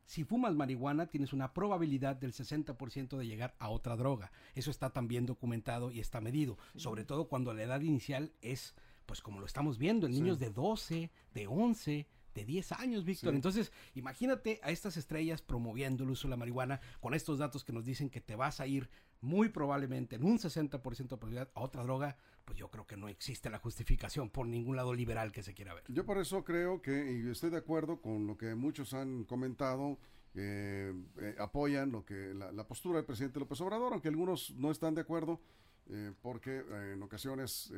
Si 0.06 0.24
fumas 0.26 0.56
marihuana, 0.56 1.08
tienes 1.08 1.32
una 1.32 1.54
probabilidad 1.54 2.16
del 2.18 2.34
60% 2.34 3.18
de 3.18 3.26
llegar 3.28 3.56
a 3.60 3.70
otra 3.70 3.96
droga. 3.96 4.32
Eso 4.56 4.70
está 4.70 4.90
también 4.90 5.26
documentado 5.26 5.92
y 5.92 6.00
está 6.00 6.20
medido, 6.20 6.58
sobre 6.76 7.06
todo 7.06 7.30
cuando 7.30 7.54
la 7.54 7.64
edad 7.64 7.82
inicial 7.82 8.34
es, 8.42 8.76
pues 9.06 9.22
como 9.22 9.40
lo 9.40 9.46
estamos 9.46 9.78
viendo, 9.78 10.08
en 10.08 10.14
Sí. 10.14 10.22
niños 10.22 10.40
de 10.40 10.50
12, 10.50 11.12
de 11.34 11.48
11, 11.48 12.08
de 12.34 12.46
10 12.46 12.72
años, 12.74 13.06
Víctor. 13.06 13.32
Sí. 13.32 13.36
Entonces, 13.36 13.72
imagínate 13.94 14.60
a 14.64 14.72
estas 14.72 14.98
estrellas 14.98 15.42
promoviendo 15.42 16.04
el 16.04 16.10
uso 16.10 16.28
de 16.28 16.32
la 16.32 16.38
marihuana 16.38 16.82
con 17.00 17.14
estos 17.14 17.40
datos 17.40 17.64
que 17.64 17.74
nos 17.74 17.86
dicen 17.86 18.10
que 18.10 18.22
te 18.22 18.36
vas 18.36 18.60
a 18.60 18.68
ir 18.68 18.90
muy 19.22 19.50
probablemente 19.50 20.16
en 20.16 20.24
un 20.24 20.40
60% 20.40 20.82
de 20.98 21.08
probabilidad 21.08 21.50
a 21.54 21.62
otra 21.62 21.84
droga, 21.84 22.18
pues 22.46 22.58
yo 22.58 22.70
creo 22.70 22.86
que 22.86 22.98
no 22.98 23.08
existe 23.08 23.50
la 23.50 23.60
justificación 23.60 24.30
por 24.30 24.48
ningún 24.48 24.76
lado 24.76 24.94
liberal 24.94 25.32
que 25.32 25.44
se 25.44 25.54
quiera 25.54 25.74
ver. 25.74 25.84
Yo 25.88 26.06
por 26.06 26.18
eso 26.18 26.44
creo 26.44 26.82
que, 26.82 27.12
y 27.12 27.30
estoy 27.30 27.52
de 27.52 27.58
acuerdo 27.58 28.02
con 28.02 28.28
lo 28.28 28.38
que 28.38 28.56
muchos 28.56 28.94
han 28.94 29.24
comentado, 29.24 30.00
eh, 30.34 30.94
eh, 31.20 31.36
apoyan 31.40 31.92
lo 31.92 32.06
que 32.06 32.34
la, 32.34 32.68
postura 32.68 32.98
del 32.98 33.06
presidente 33.06 33.40
López 33.40 33.60
Obrador, 33.62 33.94
aunque 33.94 34.08
algunos 34.08 34.52
no 34.56 34.72
están 34.72 34.96
de 34.96 35.02
acuerdo, 35.02 35.42
eh, 35.90 36.14
porque 36.22 36.64
en 36.94 37.02
ocasiones 37.04 37.72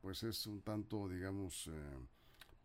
pues 0.00 0.22
es 0.22 0.46
un 0.46 0.62
tanto, 0.62 1.08
digamos, 1.08 1.70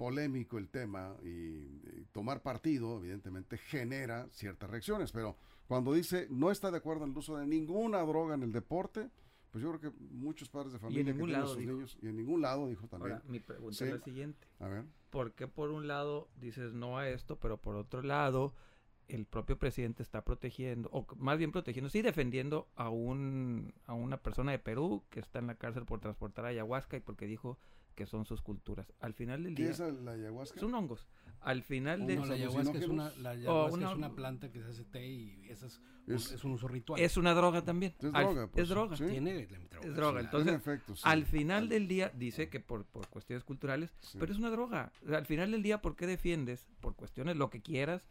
polémico 0.06 0.58
el 0.58 0.68
tema 0.68 1.16
y, 1.22 1.28
y 1.28 2.08
tomar 2.12 2.42
partido, 2.42 2.98
evidentemente, 2.98 3.58
genera 3.60 4.28
ciertas 4.32 4.68
reacciones, 4.68 5.12
pero 5.12 5.38
cuando 5.68 5.94
dice 5.94 6.26
no 6.32 6.50
está 6.50 6.72
de 6.72 6.78
acuerdo 6.78 7.04
en 7.06 7.12
el 7.12 7.18
uso 7.18 7.38
de 7.38 7.46
ninguna 7.46 8.00
droga 8.00 8.34
en 8.34 8.42
el 8.42 8.52
deporte, 8.52 9.12
pues 9.52 9.64
yo 9.64 9.70
creo 9.78 9.92
que 9.92 10.00
muchos 10.10 10.50
padres 10.50 10.74
de 10.74 10.80
familia 10.80 11.04
que 11.06 11.12
ningún 11.14 11.28
tienen 11.28 11.42
lado, 11.44 11.54
sus 11.54 11.60
dijo. 11.62 11.74
niños, 11.74 11.98
y 12.02 12.08
en 12.08 12.18
ningún 12.18 12.42
lado, 12.42 12.68
dijo 12.68 12.88
también. 12.88 13.14
Ahora, 13.14 13.26
mi 13.28 13.40
pregunta 13.40 13.78
Sí. 13.78 13.84
es 13.84 13.92
la 13.92 14.00
siguiente. 14.00 14.48
A 14.60 14.68
ver. 14.70 14.86
¿Por 15.12 15.34
qué 15.34 15.48
por 15.48 15.70
un 15.70 15.88
lado 15.88 16.30
dices 16.40 16.74
no 16.74 16.98
a 16.98 17.08
esto, 17.08 17.36
pero 17.38 17.58
por 17.58 17.76
otro 17.76 18.02
lado 18.02 18.54
el 19.16 19.26
propio 19.26 19.58
presidente 19.58 20.04
está 20.04 20.24
protegiendo, 20.24 20.90
o 20.92 21.06
más 21.18 21.38
bien 21.38 21.52
protegiendo, 21.52 21.90
sí 21.90 22.02
defendiendo 22.02 22.68
a 22.76 22.90
un 22.90 23.74
a 23.86 23.94
una 23.94 24.18
persona 24.18 24.52
de 24.52 24.60
Perú 24.60 25.04
que 25.10 25.20
está 25.20 25.40
en 25.40 25.48
la 25.48 25.56
cárcel 25.56 25.86
por 25.86 26.00
transportar 26.00 26.46
ayahuasca 26.46 26.98
y 26.98 27.02
porque 27.02 27.26
dijo 27.26 27.58
que 27.96 28.06
son 28.06 28.26
sus 28.26 28.42
culturas. 28.42 28.92
Al 29.02 29.14
final 29.14 29.44
del 29.44 29.54
¿Qué 29.56 29.64
día 29.64 29.72
es 29.72 29.80
la 29.80 30.12
ayahuasca? 30.12 30.60
son 30.60 30.74
hongos. 30.74 31.08
Al 31.42 31.64
final 31.64 32.06
de 32.06 32.16
No, 32.18 32.26
la 32.26 32.36
ayahuasca, 32.36 32.78
es 32.78 32.88
una, 32.88 33.12
la 33.18 33.32
ayahuasca 33.32 33.74
una- 33.78 33.90
es 33.92 33.98
una 33.98 34.14
planta 34.16 34.52
que 34.52 34.62
se 34.62 34.70
hace 34.70 34.84
té 34.86 35.06
y 35.08 35.42
esa 35.50 35.66
es, 35.66 35.82
Es- 36.08 36.32
es, 36.32 36.44
un 36.44 36.52
uso 36.54 36.68
ritual. 36.68 37.02
es 37.02 37.18
una 37.18 37.34
droga 37.34 37.64
también. 37.64 37.94
Es 38.00 38.06
Al- 38.14 38.26
droga, 38.26 38.48
pues, 38.48 38.64
es 38.64 38.70
droga. 38.70 38.96
sí. 38.96 39.06
Tiene 39.08 39.48
la 39.50 39.58
droga, 39.70 39.88
Es 39.88 39.96
droga, 39.96 40.20
entonces, 40.22 40.46
Tiene 40.46 40.58
efectos, 40.58 41.00
sí. 41.02 41.04
Al 41.08 41.26
final 41.26 41.68
del 41.68 41.88
día, 41.88 42.12
dice 42.16 42.48
que 42.50 42.60
por, 42.60 42.86
por 42.86 43.08
cuestiones 43.08 43.44
culturales, 43.44 43.92
Sí. 44.02 44.18
pero 44.20 44.32
es 44.32 44.38
una 44.38 44.52
droga. 44.52 44.92
O 45.04 45.10
sea, 45.10 45.18
al 45.18 45.26
final 45.26 45.52
del 45.52 45.64
día, 45.64 45.82
¿por 45.82 45.96
qué 45.96 46.06
defiendes? 46.08 46.68
Por 46.80 46.96
cuestiones 46.96 47.36
lo 47.38 47.50
que 47.50 47.62
quieras, 47.62 48.08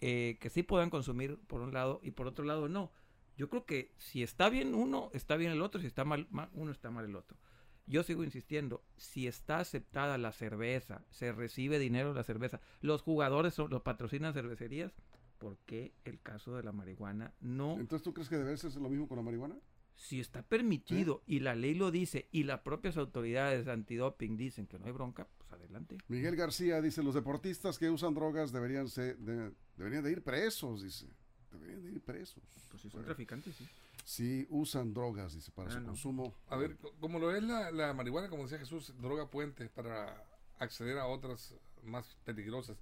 eh, 0.00 0.38
que 0.40 0.50
sí 0.50 0.62
puedan 0.62 0.90
consumir 0.90 1.38
por 1.46 1.60
un 1.60 1.72
lado 1.72 2.00
y 2.02 2.10
por 2.12 2.26
otro 2.26 2.44
lado 2.44 2.68
no. 2.68 2.92
Yo 3.36 3.48
creo 3.48 3.64
que 3.64 3.92
si 3.96 4.22
está 4.22 4.48
bien 4.50 4.74
uno, 4.74 5.10
está 5.14 5.36
bien 5.36 5.52
el 5.52 5.62
otro, 5.62 5.80
si 5.80 5.86
está 5.86 6.04
mal, 6.04 6.26
ma- 6.30 6.50
uno, 6.52 6.72
está 6.72 6.90
mal 6.90 7.04
el 7.06 7.16
otro. 7.16 7.38
Yo 7.86 8.02
sigo 8.02 8.22
insistiendo, 8.22 8.84
si 8.96 9.26
está 9.26 9.58
aceptada 9.58 10.16
la 10.18 10.32
cerveza, 10.32 11.04
se 11.10 11.32
recibe 11.32 11.78
dinero 11.78 12.10
de 12.10 12.14
la 12.16 12.24
cerveza, 12.24 12.60
los 12.80 13.02
jugadores 13.02 13.54
son, 13.54 13.70
los 13.70 13.82
patrocinan 13.82 14.32
cervecerías, 14.34 14.92
¿por 15.38 15.56
qué 15.66 15.94
el 16.04 16.20
caso 16.20 16.54
de 16.54 16.62
la 16.62 16.70
marihuana 16.72 17.32
no 17.40 17.78
Entonces, 17.80 18.02
¿tú 18.04 18.12
crees 18.12 18.28
que 18.28 18.36
debe 18.36 18.56
ser 18.56 18.72
lo 18.76 18.90
mismo 18.90 19.08
con 19.08 19.16
la 19.16 19.22
marihuana? 19.22 19.56
Si 20.00 20.18
está 20.18 20.42
permitido 20.42 21.22
y 21.26 21.40
la 21.40 21.54
ley 21.54 21.74
lo 21.74 21.90
dice 21.90 22.26
y 22.32 22.44
las 22.44 22.60
propias 22.60 22.96
autoridades 22.96 23.68
antidoping 23.68 24.36
dicen 24.38 24.66
que 24.66 24.78
no 24.78 24.86
hay 24.86 24.92
bronca, 24.92 25.28
pues 25.36 25.52
adelante. 25.52 25.98
Miguel 26.08 26.36
García 26.36 26.80
dice, 26.80 27.02
los 27.02 27.14
deportistas 27.14 27.78
que 27.78 27.90
usan 27.90 28.14
drogas 28.14 28.50
deberían, 28.50 28.88
ser, 28.88 29.18
de- 29.18 29.52
deberían 29.76 30.02
de 30.02 30.12
ir 30.12 30.22
presos, 30.22 30.82
dice. 30.82 31.06
Deberían 31.52 31.82
de 31.82 31.90
ir 31.92 32.00
presos. 32.00 32.42
Pues 32.70 32.80
si 32.82 32.88
son 32.88 33.00
Bueno, 33.00 33.06
traficantes, 33.06 33.54
sí. 33.56 33.68
Si 34.06 34.46
usan 34.48 34.94
drogas, 34.94 35.34
dice, 35.34 35.50
para 35.52 35.68
Ah, 35.68 35.72
su 35.72 35.80
no. 35.80 35.86
consumo. 35.88 36.34
A 36.48 36.56
ver, 36.56 36.76
co- 36.78 36.94
como 36.98 37.18
lo 37.18 37.36
es 37.36 37.42
la, 37.42 37.70
la 37.70 37.92
marihuana, 37.92 38.30
como 38.30 38.44
decía 38.44 38.58
Jesús, 38.58 38.94
droga 39.02 39.28
puente 39.28 39.68
para 39.68 40.24
acceder 40.58 40.96
a 40.98 41.06
otras 41.08 41.54
más 41.84 42.16
peligrosas. 42.24 42.78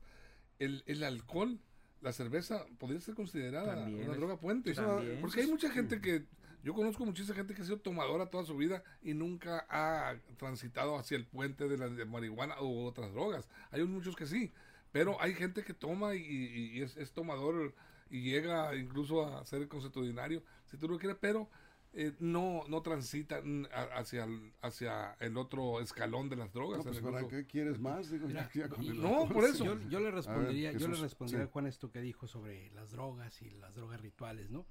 El, 0.61 0.85
el 0.87 1.03
alcohol, 1.03 1.59
la 2.01 2.13
cerveza, 2.13 2.65
podría 2.79 3.01
ser 3.01 3.17
considerada 3.17 3.75
También 3.75 4.05
una 4.05 4.13
es- 4.13 4.19
droga 4.19 4.39
puente. 4.39 4.73
Porque 5.21 5.41
hay 5.41 5.49
mucha 5.49 5.71
gente 5.71 6.01
que, 6.01 6.27
yo 6.63 6.75
conozco 6.75 7.05
muchísima 7.05 7.35
gente 7.37 7.55
que 7.55 7.63
ha 7.63 7.65
sido 7.65 7.79
tomadora 7.79 8.27
toda 8.31 8.45
su 8.45 8.57
vida 8.57 8.83
y 9.03 9.15
nunca 9.15 9.67
ha 9.71 10.17
transitado 10.37 10.97
hacia 10.99 11.17
el 11.17 11.27
puente 11.27 11.69
de 11.69 11.79
la 11.79 11.89
de 11.89 12.05
marihuana 12.05 12.61
u 12.63 12.85
otras 12.85 13.13
drogas. 13.13 13.49
Hay 13.71 13.85
muchos 13.85 14.17
que 14.17 14.27
sí, 14.27 14.53
pero 14.93 15.21
hay 15.21 15.35
gente 15.35 15.63
que 15.65 15.75
toma 15.75 16.15
y, 16.15 16.21
y- 16.23 16.79
y 16.79 16.83
es, 16.83 16.97
es 16.97 17.13
tomador 17.13 17.75
y 18.11 18.23
llega 18.23 18.75
incluso 18.75 19.27
a 19.27 19.45
ser 19.45 19.69
consuetudinario, 19.69 20.43
si 20.67 20.77
tú 20.79 20.89
lo 20.89 20.99
quieres, 20.99 21.19
pero 21.21 21.49
eh, 21.95 22.13
no, 22.19 22.63
no 22.69 22.83
transita 22.83 23.41
a- 23.73 23.99
hacia 23.99 24.25
el, 24.25 24.53
hacia 24.61 25.15
el 25.21 25.37
otro 25.39 25.81
escalón 25.81 26.29
de 26.29 26.37
las 26.37 26.53
drogas. 26.53 26.79
No, 26.85 26.91
pues, 26.91 27.01
¿para 27.01 27.27
qué 27.29 27.47
quieres 27.47 27.79
más? 27.79 28.11
Digo, 28.11 28.27
Mira, 28.29 28.49
ya 28.55 28.69
con 28.69 28.83
y- 28.83 28.89
el 28.89 29.01
no, 29.01 29.27
por 29.29 29.45
eso. 29.45 29.65
Yo, 29.65 29.79
yo 29.89 30.01
le 30.01 30.11
respondería, 30.11 30.73
ver, 30.73 30.81
yo 30.81 30.89
le 30.89 30.97
respondería 30.97 31.45
sí. 31.45 31.49
a 31.49 31.53
Juan 31.53 31.67
esto 31.67 31.91
que 31.91 32.01
dijo 32.01 32.27
sobre 32.27 32.71
las 32.73 32.91
drogas 32.91 33.41
y 33.43 33.51
las 33.51 33.75
drogas 33.75 34.01
rituales, 34.01 34.51
¿no? 34.51 34.67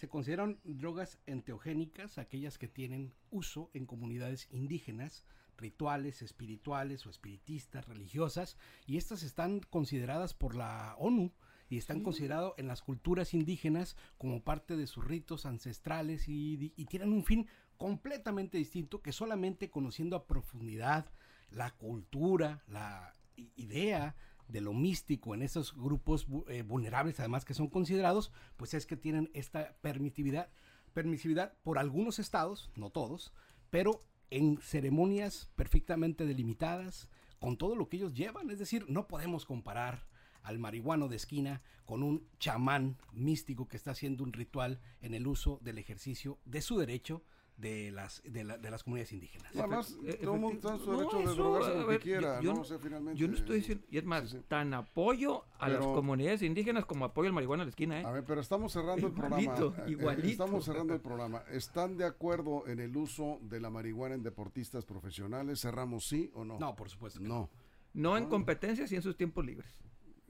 Se 0.00 0.08
consideran 0.08 0.58
drogas 0.64 1.18
enteogénicas 1.26 2.16
aquellas 2.16 2.56
que 2.56 2.68
tienen 2.68 3.12
uso 3.28 3.68
en 3.74 3.84
comunidades 3.84 4.48
indígenas, 4.50 5.26
rituales, 5.58 6.22
espirituales 6.22 7.04
o 7.04 7.10
espiritistas, 7.10 7.86
religiosas, 7.86 8.56
y 8.86 8.96
estas 8.96 9.22
están 9.22 9.60
consideradas 9.60 10.32
por 10.32 10.56
la 10.56 10.96
ONU 10.96 11.34
y 11.68 11.76
están 11.76 12.02
consideradas 12.02 12.52
en 12.56 12.66
las 12.66 12.80
culturas 12.80 13.34
indígenas 13.34 13.94
como 14.16 14.42
parte 14.42 14.74
de 14.74 14.86
sus 14.86 15.04
ritos 15.04 15.44
ancestrales 15.44 16.30
y, 16.30 16.72
y 16.74 16.86
tienen 16.86 17.12
un 17.12 17.26
fin 17.26 17.46
completamente 17.76 18.56
distinto 18.56 19.02
que 19.02 19.12
solamente 19.12 19.68
conociendo 19.68 20.16
a 20.16 20.26
profundidad 20.26 21.12
la 21.50 21.72
cultura, 21.72 22.64
la 22.68 23.12
idea 23.54 24.16
de 24.50 24.60
lo 24.60 24.72
místico 24.72 25.34
en 25.34 25.42
esos 25.42 25.74
grupos 25.74 26.26
eh, 26.48 26.62
vulnerables, 26.62 27.20
además 27.20 27.44
que 27.44 27.54
son 27.54 27.68
considerados, 27.68 28.32
pues 28.56 28.74
es 28.74 28.86
que 28.86 28.96
tienen 28.96 29.30
esta 29.34 29.76
permitividad, 29.80 30.50
permisividad 30.92 31.54
por 31.62 31.78
algunos 31.78 32.18
estados, 32.18 32.70
no 32.76 32.90
todos, 32.90 33.32
pero 33.70 34.00
en 34.30 34.58
ceremonias 34.58 35.50
perfectamente 35.56 36.26
delimitadas, 36.26 37.08
con 37.40 37.56
todo 37.56 37.74
lo 37.74 37.88
que 37.88 37.96
ellos 37.96 38.14
llevan. 38.14 38.50
Es 38.50 38.58
decir, 38.58 38.84
no 38.88 39.08
podemos 39.08 39.44
comparar 39.44 40.06
al 40.42 40.58
marihuano 40.58 41.08
de 41.08 41.16
esquina 41.16 41.62
con 41.84 42.02
un 42.02 42.26
chamán 42.38 42.96
místico 43.12 43.66
que 43.66 43.76
está 43.76 43.90
haciendo 43.90 44.22
un 44.22 44.32
ritual 44.32 44.80
en 45.00 45.14
el 45.14 45.26
uso 45.26 45.58
del 45.62 45.78
ejercicio 45.78 46.38
de 46.44 46.62
su 46.62 46.78
derecho 46.78 47.24
de 47.60 47.90
las 47.90 48.22
de, 48.24 48.42
la, 48.44 48.56
de 48.58 48.70
las 48.70 48.82
comunidades 48.82 49.12
indígenas. 49.12 49.54
Además, 49.54 49.96
todo 50.22 50.34
el 50.34 50.40
mundo 50.40 50.50
está 50.56 50.72
en 50.74 50.78
su 50.80 50.90
no, 50.92 50.96
derecho 50.98 51.18
de 51.18 51.24
eso, 51.24 51.34
drogarse 51.34 51.74
lo 51.74 51.80
que 51.80 51.90
ver, 51.92 52.00
quiera, 52.00 52.40
yo- 52.40 52.50
¿no? 52.50 52.54
no- 52.56 52.60
O 52.62 52.64
sea, 52.64 52.78
finalmente, 52.78 53.20
Yo 53.20 53.28
no 53.28 53.34
estoy 53.34 53.56
diciendo, 53.58 53.84
y 53.90 53.98
es 53.98 54.04
más, 54.04 54.30
sí, 54.30 54.38
sí. 54.38 54.44
tan 54.48 54.72
apoyo 54.74 55.44
a 55.58 55.68
las 55.68 55.84
comunidades 55.84 56.42
indígenas 56.42 56.86
como 56.86 57.04
apoyo 57.04 57.28
al 57.28 57.34
marihuana 57.34 57.62
a 57.62 57.66
la 57.66 57.70
esquina, 57.70 58.00
¿eh? 58.00 58.04
A 58.04 58.10
ver, 58.12 58.24
pero 58.24 58.40
estamos 58.40 58.72
cerrando 58.72 59.06
el 59.06 59.12
programa. 59.12 59.42
Igualito, 59.42 59.74
eh, 59.76 59.82
eh, 59.86 59.90
igualito. 59.90 60.28
Estamos 60.28 60.64
cerrando 60.64 60.94
el 60.94 61.00
programa. 61.00 61.42
¿Están 61.50 61.96
de 61.96 62.04
acuerdo 62.06 62.66
en 62.66 62.80
el 62.80 62.96
uso 62.96 63.38
de 63.42 63.60
la 63.60 63.68
marihuana 63.70 64.14
en 64.14 64.22
deportistas 64.22 64.84
profesionales? 64.84 65.60
¿Cerramos 65.60 66.06
sí 66.08 66.30
o 66.34 66.44
no? 66.44 66.58
No, 66.58 66.74
por 66.74 66.88
supuesto. 66.88 67.20
que 67.20 67.28
No. 67.28 67.50
No 67.92 68.16
en 68.16 68.26
competencias 68.26 68.90
y 68.92 68.96
en 68.96 69.02
sus 69.02 69.16
tiempos 69.16 69.44
libres. 69.44 69.74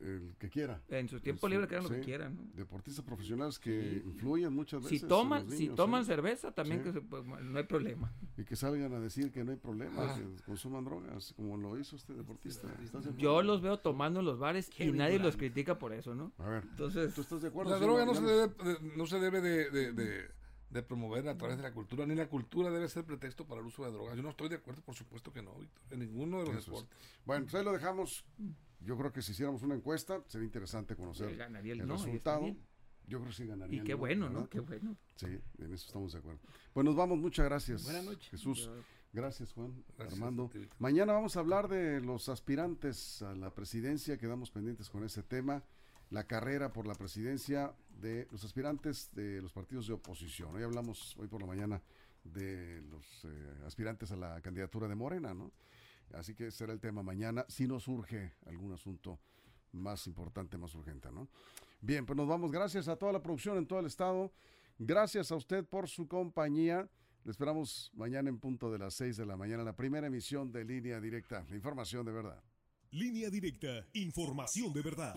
El 0.01 0.35
que 0.39 0.49
quiera. 0.49 0.81
En 0.89 1.09
sus 1.09 1.21
tiempos 1.23 1.41
Eso, 1.43 1.49
libres 1.49 1.69
que 1.69 1.77
hagan 1.77 1.91
lo 1.91 1.97
que 1.97 2.01
quieran. 2.05 2.35
¿no? 2.37 2.43
Deportistas 2.55 3.05
profesionales 3.05 3.59
que 3.59 4.03
influyen 4.05 4.53
muchas 4.53 4.83
veces. 4.83 5.01
Si 5.01 5.07
toman, 5.07 5.51
si 5.51 5.69
toman 5.69 6.03
¿eh? 6.03 6.05
cerveza, 6.07 6.53
también 6.53 6.79
Sí. 6.81 6.85
que 6.85 6.93
se- 6.93 7.01
pues, 7.03 7.25
no 7.25 7.59
hay 7.59 7.65
problema. 7.65 8.13
Y 8.37 8.45
que 8.45 8.57
salgan 8.57 8.93
a 8.95 9.01
decir 9.01 9.31
que 9.31 9.45
no 9.45 9.51
hay 9.51 9.59
problema, 9.59 10.05
Ah. 10.13 10.17
que 10.19 10.43
consuman 10.45 10.85
drogas, 10.85 11.35
como 11.37 11.57
lo 11.57 11.79
hizo 11.79 11.97
este 11.97 12.15
deportista. 12.15 12.69
Yo 13.19 13.43
los 13.43 13.61
veo 13.61 13.79
tomando 13.79 14.21
en 14.21 14.27
los 14.27 14.39
bares 14.39 14.71
y 14.79 14.91
nadie 14.93 15.19
los 15.19 15.37
critica 15.37 15.79
por 15.79 15.93
eso, 15.93 16.15
¿no? 16.15 16.33
A 16.39 16.49
ver, 16.49 16.65
Entonces, 16.65 17.15
¿tú 17.15 17.21
estás 17.21 17.43
de 17.43 17.49
acuerdo? 17.49 17.73
La 17.73 17.79
Sí, 17.79 17.85
droga 17.85 18.05
no 18.07 18.15
se 18.15 18.23
debe, 18.23 18.49
de- 18.49 18.97
no 18.97 19.07
se 19.07 19.19
debe 19.21 19.41
de, 19.41 19.71
de- 19.71 19.93
de- 19.93 20.41
de 20.71 20.83
promover 20.85 21.29
a 21.29 21.37
través 21.37 21.57
de 21.57 21.65
la 21.65 21.73
cultura, 21.75 22.07
ni 22.07 22.15
la 22.15 22.29
cultura 22.29 22.71
debe 22.71 22.89
ser 22.89 23.05
pretexto 23.05 23.45
para 23.45 23.61
el 23.61 23.67
uso 23.67 23.85
de 23.85 23.91
drogas. 23.91 24.17
Yo 24.17 24.23
no 24.23 24.31
estoy 24.31 24.49
de 24.49 24.55
acuerdo, 24.55 24.81
por 24.83 24.95
supuesto 24.95 25.33
que 25.33 25.43
no, 25.43 25.53
Víctor, 25.57 25.83
en 25.91 25.99
ninguno 25.99 26.39
de 26.39 26.45
los 26.47 26.57
Eso 26.59 26.61
es. 26.61 26.67
deportes. 26.67 26.99
Bueno, 27.27 27.45
pues 27.45 27.55
ahí 27.57 27.65
lo 27.65 27.73
dejamos. 27.73 28.25
Yo 28.81 28.97
creo 28.97 29.13
que 29.13 29.23
si 29.23 29.33
hiciéramos 29.33 29.63
una 29.63 29.75
encuesta, 29.75 30.23
sería 30.27 30.47
interesante 30.47 30.97
conocer 30.97 31.37
ganaría 31.37 31.75
el 31.75 31.87
no, 31.87 31.95
resultado. 31.95 32.47
Yo 33.07 33.19
creo 33.19 33.31
que 33.31 33.37
sí 33.37 33.47
ganaría. 33.47 33.77
y 33.77 33.79
el 33.81 33.85
qué 33.85 33.93
no, 33.93 33.99
bueno, 33.99 34.31
¿no? 34.31 34.49
Qué 34.49 34.61
bueno. 34.61 34.97
Sí, 35.17 35.27
en 35.27 35.73
eso 35.73 35.87
estamos 35.87 36.13
de 36.13 36.19
acuerdo. 36.19 36.41
Pues 36.73 36.85
nos 36.85 36.95
vamos, 36.95 37.19
muchas 37.19 37.45
gracias. 37.45 37.85
Buenas 37.85 38.05
noches. 38.05 38.31
Jesús. 38.31 38.71
Gracias, 39.13 39.53
Juan. 39.53 39.75
Gracias, 39.99 40.21
Armando. 40.21 40.51
Mañana 40.79 41.13
vamos 41.13 41.37
a 41.37 41.41
hablar 41.41 41.69
de 41.69 42.01
los 42.01 42.29
aspirantes 42.29 43.23
a 43.23 43.35
la 43.35 43.53
presidencia. 43.53 44.17
Quedamos 44.17 44.51
pendientes 44.51 44.89
con 44.89 45.05
ese 45.05 45.23
tema. 45.23 45.65
La 46.11 46.25
carrera 46.25 46.73
por 46.73 46.87
la 46.87 46.95
presidencia 46.95 47.75
de 48.01 48.29
los 48.31 48.45
aspirantes 48.45 49.11
de 49.13 49.43
los 49.43 49.53
partidos 49.53 49.89
de 49.89 49.95
oposición. 49.95 50.55
Hoy 50.55 50.63
hablamos, 50.63 51.17
hoy 51.19 51.29
por 51.29 51.41
la 51.41 51.47
mañana, 51.47 51.83
de 52.25 52.83
los 52.91 53.25
eh, 53.25 53.65
aspirantes 53.67 54.11
a 54.13 54.17
la 54.17 54.41
candidatura 54.41 54.89
de 54.89 54.95
Morena, 54.95 55.35
¿no? 55.35 55.53
Así 56.15 56.35
que 56.35 56.51
será 56.51 56.73
el 56.73 56.81
tema 56.81 57.03
mañana, 57.03 57.45
si 57.49 57.67
nos 57.67 57.85
surge 57.85 58.33
algún 58.47 58.73
asunto 58.73 59.21
más 59.73 60.07
importante, 60.07 60.59
más 60.59 60.75
urgente, 60.75 61.11
¿no? 61.13 61.29
Bien, 61.81 62.05
pues 62.05 62.17
nos 62.17 62.29
vamos. 62.29 62.51
Gracias 62.51 62.89
a 62.89 62.97
toda 62.97 63.13
la 63.13 63.23
producción 63.23 63.57
en 63.57 63.67
todo 63.67 63.81
el 63.81 63.87
estado. 63.87 64.33
Gracias 64.79 65.31
a 65.31 65.37
usted 65.37 65.65
por 65.65 65.89
su 65.89 66.09
compañía. 66.09 66.89
Le 67.25 67.31
esperamos 67.31 67.91
mañana 67.95 68.29
en 68.31 68.39
punto 68.39 68.71
de 68.73 68.79
las 68.79 68.95
6 68.95 69.17
de 69.17 69.27
la 69.27 69.37
mañana, 69.37 69.63
la 69.63 69.77
primera 69.77 70.07
emisión 70.07 70.51
de 70.51 70.65
Línea 70.65 71.01
Directa, 71.01 71.45
información 71.51 72.05
de 72.05 72.13
verdad. 72.13 72.43
Línea 72.93 73.31
directa, 73.31 73.87
información 73.93 74.73
de 74.73 74.83
verdad. 74.83 75.15